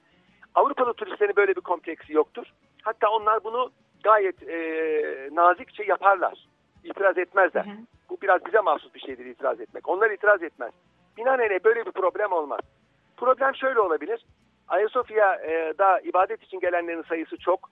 Avrupalı 0.55 0.93
turistlerin 0.93 1.35
böyle 1.35 1.55
bir 1.55 1.61
kompleksi 1.61 2.13
yoktur. 2.13 2.45
Hatta 2.81 3.09
onlar 3.09 3.43
bunu 3.43 3.71
gayet 4.03 4.49
e, 4.49 5.29
nazikçe 5.31 5.83
yaparlar. 5.83 6.47
İtiraz 6.83 7.17
etmezler. 7.17 7.65
Hı 7.65 7.69
hı. 7.69 7.77
Bu 8.09 8.17
biraz 8.21 8.45
bize 8.45 8.59
mahsus 8.59 8.93
bir 8.93 8.99
şeydir 8.99 9.25
itiraz 9.25 9.61
etmek. 9.61 9.89
Onlar 9.89 10.11
itiraz 10.11 10.43
etmez. 10.43 10.71
Binaenaleyh 11.17 11.63
böyle 11.63 11.85
bir 11.85 11.91
problem 11.91 12.31
olmaz. 12.31 12.59
Problem 13.17 13.55
şöyle 13.55 13.79
olabilir. 13.79 14.25
Ayasofya'da 14.67 15.99
ibadet 15.99 16.43
için 16.43 16.59
gelenlerin 16.59 17.01
sayısı 17.01 17.37
çok, 17.37 17.69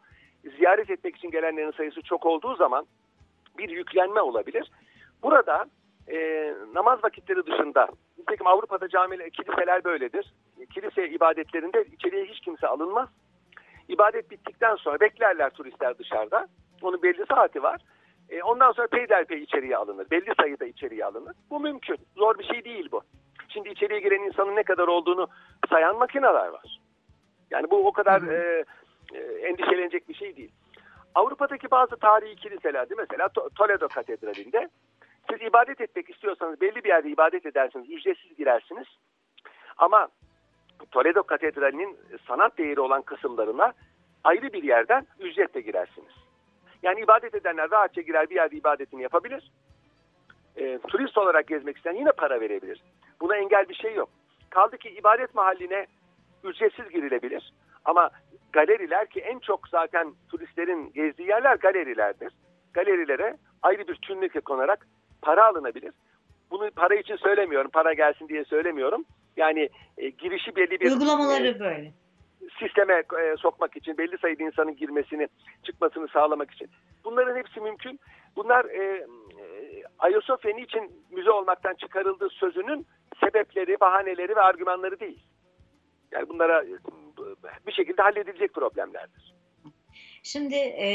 ziyaret 0.57 0.89
etmek 0.89 1.15
için 1.15 1.31
gelenlerin 1.31 1.71
sayısı 1.71 2.01
çok 2.01 2.25
olduğu 2.25 2.55
zaman 2.55 2.85
bir 3.57 3.69
yüklenme 3.69 4.21
olabilir. 4.21 4.71
Burada 5.23 5.65
e, 6.11 6.53
namaz 6.73 7.03
vakitleri 7.03 7.45
dışında, 7.45 7.87
nitekim 8.17 8.47
Avrupa'da 8.47 8.89
camiler, 8.89 9.29
kiliseler 9.29 9.83
böyledir. 9.83 10.33
Kilise 10.73 11.09
ibadetlerinde 11.09 11.85
içeriye 11.85 12.25
hiç 12.25 12.39
kimse 12.39 12.67
alınmaz. 12.67 13.09
İbadet 13.87 14.31
bittikten 14.31 14.75
sonra 14.75 14.99
beklerler 14.99 15.49
turistler 15.49 15.97
dışarıda. 15.97 16.47
Onun 16.81 17.03
belli 17.03 17.25
saati 17.25 17.63
var. 17.63 17.81
E, 18.29 18.43
ondan 18.43 18.71
sonra 18.71 18.87
peyderpey 18.87 19.43
içeriye 19.43 19.77
alınır. 19.77 20.07
Belli 20.11 20.33
sayıda 20.41 20.65
içeriye 20.65 21.05
alınır. 21.05 21.35
Bu 21.49 21.59
mümkün. 21.59 21.97
Zor 22.17 22.39
bir 22.39 22.43
şey 22.43 22.65
değil 22.65 22.89
bu. 22.91 23.01
Şimdi 23.49 23.69
içeriye 23.69 23.99
giren 23.99 24.21
insanın 24.21 24.55
ne 24.55 24.63
kadar 24.63 24.87
olduğunu 24.87 25.27
sayan 25.69 25.97
makineler 25.97 26.47
var. 26.47 26.79
Yani 27.51 27.71
bu 27.71 27.87
o 27.87 27.91
kadar 27.91 28.21
e, 28.21 28.65
e, 29.13 29.19
endişelenecek 29.19 30.09
bir 30.09 30.13
şey 30.13 30.35
değil. 30.35 30.51
Avrupa'daki 31.15 31.71
bazı 31.71 31.95
tarihi 31.95 32.35
kiliselerde 32.35 32.93
mesela 32.97 33.29
Toledo 33.55 33.87
Katedrali'nde 33.87 34.69
siz 35.29 35.41
ibadet 35.41 35.81
etmek 35.81 36.09
istiyorsanız 36.09 36.61
belli 36.61 36.83
bir 36.83 36.89
yerde 36.89 37.09
ibadet 37.09 37.45
edersiniz, 37.45 37.89
ücretsiz 37.89 38.37
girersiniz. 38.37 38.87
Ama 39.77 40.07
Toledo 40.91 41.23
Katedrali'nin 41.23 41.97
sanat 42.27 42.57
değeri 42.57 42.79
olan 42.79 43.01
kısımlarına 43.01 43.73
ayrı 44.23 44.53
bir 44.53 44.63
yerden 44.63 45.07
ücretle 45.19 45.61
girersiniz. 45.61 46.13
Yani 46.83 47.01
ibadet 47.01 47.35
edenler 47.35 47.71
rahatça 47.71 48.01
girer 48.01 48.29
bir 48.29 48.35
yerde 48.35 48.55
ibadetini 48.55 49.01
yapabilir. 49.01 49.51
E, 50.57 50.79
turist 50.87 51.17
olarak 51.17 51.47
gezmek 51.47 51.77
isteyen 51.77 51.95
yine 51.95 52.11
para 52.11 52.41
verebilir. 52.41 52.83
Buna 53.21 53.35
engel 53.35 53.69
bir 53.69 53.75
şey 53.75 53.93
yok. 53.93 54.09
Kaldı 54.49 54.77
ki 54.77 54.89
ibadet 54.89 55.35
mahalline 55.35 55.87
ücretsiz 56.43 56.89
girilebilir. 56.89 57.53
Ama 57.85 58.09
galeriler 58.51 59.07
ki 59.07 59.19
en 59.19 59.39
çok 59.39 59.67
zaten 59.67 60.13
turistlerin 60.29 60.93
gezdiği 60.93 61.27
yerler 61.27 61.55
galerilerdir. 61.55 62.33
Galerilere 62.73 63.37
ayrı 63.61 63.87
bir 63.87 63.95
tünlük 63.95 64.45
konarak 64.45 64.87
para 65.21 65.45
alınabilir. 65.45 65.91
Bunu 66.51 66.71
para 66.71 66.95
için 66.95 67.15
söylemiyorum, 67.15 67.71
para 67.71 67.93
gelsin 67.93 68.27
diye 68.27 68.43
söylemiyorum. 68.45 69.05
Yani 69.38 69.69
e, 69.97 70.10
girişi 70.10 70.55
belli 70.55 70.79
bir... 70.79 70.91
Uygulamaları 70.91 71.47
e, 71.47 71.60
böyle. 71.60 71.93
Sisteme 72.60 72.93
e, 72.93 73.36
sokmak 73.38 73.77
için, 73.77 73.97
belli 73.97 74.17
sayıda 74.17 74.43
insanın 74.43 74.75
girmesini, 74.75 75.27
çıkmasını 75.63 76.08
sağlamak 76.08 76.51
için. 76.51 76.69
Bunların 77.03 77.36
hepsi 77.36 77.62
mümkün. 77.62 77.99
Bunlar 78.36 78.65
e, 78.65 78.84
e, 78.84 79.05
Ayasofya 79.99 80.51
için 80.51 80.91
müze 81.12 81.32
olmaktan 81.32 81.73
çıkarıldığı 81.73 82.29
sözünün 82.29 82.88
sebepleri, 83.19 83.79
bahaneleri 83.79 84.36
ve 84.36 84.41
argümanları 84.41 84.99
değil. 84.99 85.23
Yani 86.12 86.29
bunlara 86.29 86.65
bir 87.67 87.71
şekilde 87.71 88.01
halledilecek 88.01 88.53
problemlerdir. 88.53 89.38
Şimdi 90.23 90.55
e, 90.55 90.88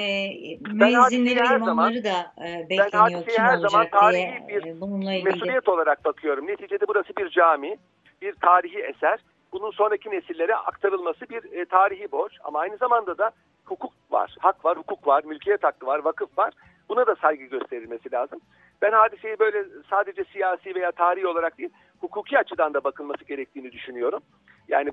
müezzinleri 0.72 1.50
ve 1.50 1.56
imamları 1.56 2.04
da 2.04 2.32
e, 2.46 2.70
bekleniyor 2.70 3.26
kim 3.26 3.44
her 3.44 3.54
olacak 3.54 3.70
zaman 3.70 3.88
tarihi 3.90 4.48
diye 4.48 4.62
bir 4.64 4.80
bununla 4.80 5.12
ilgili. 5.12 5.30
Mesuliyet 5.30 5.68
olarak 5.68 6.04
bakıyorum. 6.04 6.46
Neticede 6.46 6.88
burası 6.88 7.16
bir 7.18 7.30
cami, 7.30 7.76
bir 8.22 8.34
tarihi 8.34 8.78
eser. 8.78 9.18
Bunun 9.52 9.70
sonraki 9.70 10.10
nesillere 10.10 10.54
aktarılması 10.56 11.28
bir 11.28 11.52
e, 11.52 11.64
tarihi 11.64 12.12
borç. 12.12 12.32
Ama 12.44 12.58
aynı 12.58 12.76
zamanda 12.76 13.18
da 13.18 13.30
hukuk 13.64 13.92
var, 14.10 14.36
hak 14.38 14.64
var, 14.64 14.78
hukuk 14.78 15.06
var, 15.06 15.24
mülkiyet 15.24 15.64
hakkı 15.64 15.86
var, 15.86 15.98
vakıf 15.98 16.38
var. 16.38 16.54
Buna 16.88 17.06
da 17.06 17.16
saygı 17.16 17.44
gösterilmesi 17.44 18.12
lazım. 18.12 18.40
Ben 18.82 18.92
hadiseyi 18.92 19.38
böyle 19.38 19.64
sadece 19.90 20.24
siyasi 20.24 20.74
veya 20.74 20.92
tarihi 20.92 21.26
olarak 21.26 21.58
değil, 21.58 21.70
hukuki 22.00 22.38
açıdan 22.38 22.74
da 22.74 22.84
bakılması 22.84 23.24
gerektiğini 23.24 23.72
düşünüyorum. 23.72 24.20
Yani 24.68 24.90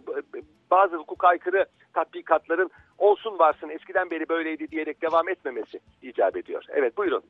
bazı 0.71 0.95
hukuk 0.95 1.23
aykırı 1.23 1.65
tatbikatların 1.93 2.71
olsun 3.01 3.39
varsın 3.39 3.69
eskiden 3.69 4.11
beri 4.11 4.29
böyleydi 4.29 4.71
diyerek 4.71 5.01
devam 5.01 5.29
etmemesi 5.29 5.79
icap 6.01 6.37
ediyor. 6.37 6.63
Evet 6.69 6.97
buyurun. 6.97 7.23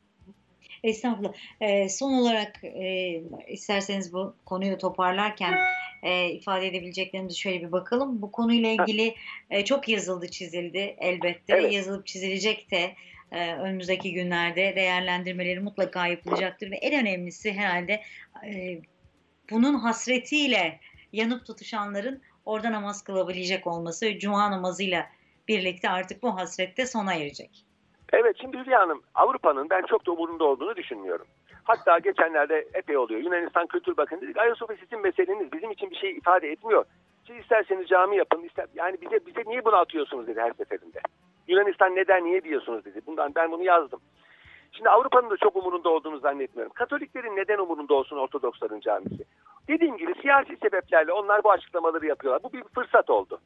Estağfurullah. 0.84 1.34
E, 1.62 1.90
son 1.90 2.14
olarak 2.14 2.64
e, 2.64 3.22
isterseniz 3.48 4.14
bu 4.14 4.36
konuyu 4.46 4.78
toparlarken 4.78 5.54
e, 6.04 6.30
ifade 6.30 6.68
edebileceklerimizi 6.68 7.40
şöyle 7.40 7.68
bir 7.68 7.72
bakalım. 7.72 8.22
Bu 8.22 8.32
konuyla 8.32 8.70
ilgili 8.70 9.16
e, 9.50 9.66
çok 9.66 9.90
yazıldı, 9.90 10.28
çizildi 10.28 10.96
elbette. 10.98 11.54
Evet. 11.56 11.74
Yazılıp 11.74 12.08
çizilecek 12.08 12.72
de 12.72 12.96
e, 13.32 13.54
önümüzdeki 13.54 14.14
günlerde 14.14 14.76
değerlendirmeleri 14.76 15.60
mutlaka 15.60 16.08
yapılacaktır 16.08 16.72
ve 16.72 16.76
en 16.76 17.02
önemlisi 17.02 17.54
herhalde 17.54 18.02
e, 18.46 18.82
bunun 19.52 19.74
hasretiyle 19.74 20.80
yanıp 21.14 21.46
tutuşanların 21.46 22.22
orada 22.46 22.72
namaz 22.72 23.04
kılabilecek 23.04 23.68
olması 23.68 24.20
cuma 24.20 24.52
namazıyla 24.52 25.10
birlikte 25.48 25.90
artık 25.90 26.24
bu 26.24 26.38
hasrette 26.38 26.86
sona 26.86 27.14
erecek. 27.14 27.66
Evet 28.14 28.36
şimdi 28.42 28.58
Hülya 28.58 28.80
Hanım 28.80 29.02
Avrupa'nın 29.16 29.70
ben 29.70 29.82
çok 29.82 30.06
da 30.06 30.12
umurunda 30.12 30.44
olduğunu 30.44 30.76
düşünmüyorum. 30.76 31.28
Hatta 31.64 32.00
geçenlerde 32.00 32.68
epey 32.74 32.98
oluyor. 32.98 33.22
Yunanistan 33.22 33.68
Kültür 33.68 33.98
Bakın 33.98 34.22
dedik 34.22 34.38
Ayasofya 34.38 34.78
sizin 34.78 35.02
meseleniz 35.02 35.54
bizim 35.54 35.72
için 35.72 35.92
bir 35.92 35.96
şey 35.96 36.12
ifade 36.12 36.52
etmiyor. 36.52 36.86
Siz 37.28 37.38
isterseniz 37.38 37.88
cami 37.88 38.18
yapın. 38.18 38.44
Ister, 38.44 38.66
yani 38.76 38.98
bize 39.02 39.26
bize 39.26 39.44
niye 39.48 39.66
bunu 39.66 39.76
atıyorsunuz 39.76 40.28
dedi 40.28 40.40
her 40.40 40.54
seferinde. 40.54 41.00
Yunanistan 41.48 41.96
neden 41.96 42.26
niye 42.26 42.44
diyorsunuz 42.44 42.86
dedi. 42.86 43.02
Bundan 43.08 43.36
ben 43.36 43.52
bunu 43.52 43.64
yazdım. 43.64 44.00
Şimdi 44.72 44.90
Avrupa'nın 44.90 45.30
da 45.30 45.38
çok 45.38 45.56
umurunda 45.56 45.90
olduğunu 45.90 46.20
zannetmiyorum. 46.20 46.74
Katoliklerin 46.74 47.36
neden 47.36 47.58
umurunda 47.58 47.94
olsun 47.94 48.18
Ortodoksların 48.18 48.80
camisi? 48.80 49.26
Dediğim 49.68 49.98
gibi 49.98 50.14
siyasi 50.22 50.58
sebeplerle 50.58 51.12
onlar 51.12 51.44
bu 51.44 51.52
açıklamaları 51.52 52.06
yapıyorlar. 52.06 52.44
Bu 52.44 52.54
bir 52.54 52.64
fırsat 52.64 53.10
oldu. 53.10 53.40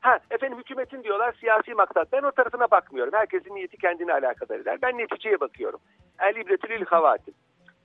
Ha 0.00 0.18
efendim 0.30 0.58
hükümetin 0.58 1.02
diyorlar 1.02 1.36
siyasi 1.40 1.74
maksat. 1.74 2.12
Ben 2.12 2.22
o 2.22 2.30
tarafına 2.30 2.70
bakmıyorum. 2.70 3.12
Herkesin 3.14 3.54
niyeti 3.54 3.76
kendine 3.76 4.12
alakadar 4.12 4.58
eder. 4.60 4.78
Ben 4.82 4.98
neticeye 4.98 5.40
bakıyorum. 5.40 5.80
El 6.20 6.36
ibretülil 6.36 6.84
havatim. 6.84 7.34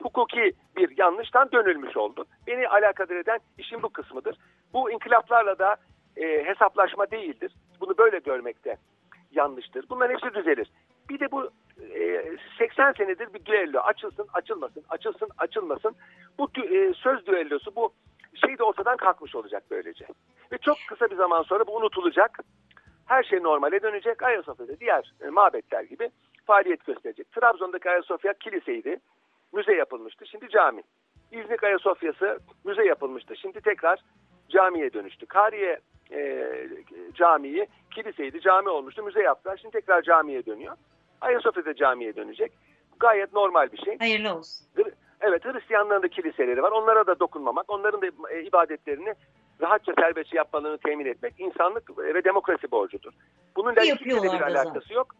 Hukuki 0.02 0.54
bir 0.78 0.97
yanlıştan 0.97 1.52
dönülmüş 1.52 1.97
oldu. 1.97 2.26
Beni 2.47 2.67
alakadar 2.67 3.15
eden 3.15 3.39
işin 3.58 3.84
bu 3.84 3.89
kısmıdır. 3.89 4.38
Bu 4.74 4.91
inkılaplarla 4.91 5.60
da 5.60 5.76
e, 6.17 6.45
hesaplaşma 6.45 7.12
değildir. 7.12 7.52
Bunu 7.82 7.97
böyle 7.97 8.19
görmekte 8.19 8.78
yanlıştır. 9.32 9.86
Bunların 9.89 10.13
hepsi 10.13 10.34
düzelir. 10.34 10.71
Bir 11.10 11.19
de 11.19 11.32
bu 11.32 11.50
e, 11.93 12.24
80 12.58 12.91
senedir 12.91 13.34
bir 13.34 13.45
düello 13.45 13.80
açılsın 13.80 14.28
açılmasın 14.34 14.84
açılsın 14.89 15.30
açılmasın. 15.38 15.95
Bu 16.39 16.50
e, 16.58 16.93
söz 16.93 17.26
düellosu 17.28 17.76
bu 17.76 17.93
şey 18.45 18.58
de 18.58 18.63
ortadan 18.63 18.97
kalkmış 18.97 19.36
olacak 19.36 19.63
böylece. 19.71 20.06
Ve 20.51 20.57
çok 20.57 20.77
kısa 20.89 21.09
bir 21.11 21.15
zaman 21.15 21.43
sonra 21.43 21.67
bu 21.67 21.75
unutulacak. 21.75 22.39
Her 23.05 23.23
şey 23.23 23.43
normale 23.43 23.81
dönecek. 23.81 24.23
Ayasofya'da 24.23 24.79
diğer 24.79 25.13
e, 25.21 25.29
mabetler 25.29 25.83
gibi 25.83 26.09
faaliyet 26.45 26.85
gösterecek. 26.85 27.31
Trabzon'daki 27.31 27.89
Ayasofya 27.89 28.33
kiliseydi. 28.33 28.97
Müze 29.53 29.73
yapılmıştı. 29.73 30.25
Şimdi 30.27 30.49
cami. 30.49 30.83
İznik 31.31 31.63
Ayasofya'sı 31.63 32.39
müze 32.63 32.85
yapılmıştı. 32.85 33.35
Şimdi 33.35 33.61
tekrar 33.61 33.99
camiye 34.49 34.93
dönüştü. 34.93 35.25
Kariye 35.25 35.79
e, 36.11 36.47
Camii 37.13 37.67
kiliseydi, 37.95 38.41
cami 38.41 38.69
olmuştu, 38.69 39.03
müze 39.03 39.21
yaptılar. 39.21 39.57
Şimdi 39.57 39.71
tekrar 39.71 40.01
camiye 40.01 40.45
dönüyor. 40.45 40.75
Ayasofya'da 41.21 41.75
camiye 41.75 42.15
dönecek. 42.15 42.51
Gayet 42.99 43.33
normal 43.33 43.71
bir 43.71 43.77
şey. 43.77 43.97
Hayırlı 43.97 44.35
olsun. 44.35 44.67
Evet 45.21 45.45
Hristiyanların 45.45 46.03
da 46.03 46.07
kiliseleri 46.07 46.63
var. 46.63 46.71
Onlara 46.71 47.07
da 47.07 47.19
dokunmamak, 47.19 47.69
onların 47.69 48.01
da 48.01 48.07
e, 48.29 48.43
ibadetlerini 48.43 49.13
rahatça 49.62 49.93
serbestçe 50.00 50.38
yapmalarını 50.38 50.78
temin 50.78 51.06
etmek 51.06 51.34
insanlık 51.38 51.97
ve 51.97 52.24
demokrasi 52.24 52.71
borcudur. 52.71 53.13
Bunun 53.56 53.76
laiklikle 53.76 54.24
bir 54.24 54.41
alakası 54.41 54.93
yok. 54.93 55.15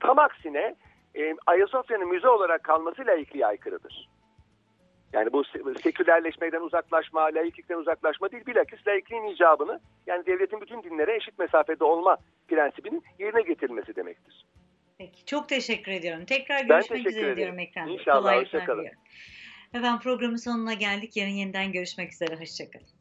Tam 0.00 0.18
aksine 0.18 0.76
e, 1.14 1.34
Ayasofya'nın 1.46 2.08
müze 2.08 2.28
olarak 2.28 2.64
kalması 2.64 3.06
laikliğe 3.06 3.46
aykırıdır. 3.46 4.08
Yani 5.12 5.32
bu 5.32 5.44
sekülerleşmeden 5.82 6.60
uzaklaşma, 6.60 7.22
laiklikten 7.22 7.78
uzaklaşma 7.78 8.30
değil, 8.30 8.46
bilakis 8.46 8.86
laikliğin 8.86 9.24
icabını 9.24 9.80
yani 10.06 10.26
devletin 10.26 10.60
bütün 10.60 10.82
dinlere 10.82 11.16
eşit 11.16 11.38
mesafede 11.38 11.84
olma 11.84 12.16
prensibinin 12.48 13.02
yerine 13.18 13.42
getirilmesi 13.42 13.96
demektir. 13.96 14.46
Peki, 14.98 15.24
çok 15.24 15.48
teşekkür 15.48 15.92
ediyorum. 15.92 16.24
Tekrar 16.24 16.64
görüşmek 16.64 17.06
üzere 17.06 17.20
ederim. 17.20 17.36
diyorum 17.36 17.58
ekranda. 17.58 17.90
İnşallah, 17.90 18.36
hoşçakalın. 18.36 18.86
Efendim 19.74 20.00
programın 20.02 20.36
sonuna 20.36 20.74
geldik. 20.74 21.16
Yarın 21.16 21.30
yeniden 21.30 21.72
görüşmek 21.72 22.12
üzere. 22.12 22.40
Hoşçakalın. 22.40 22.95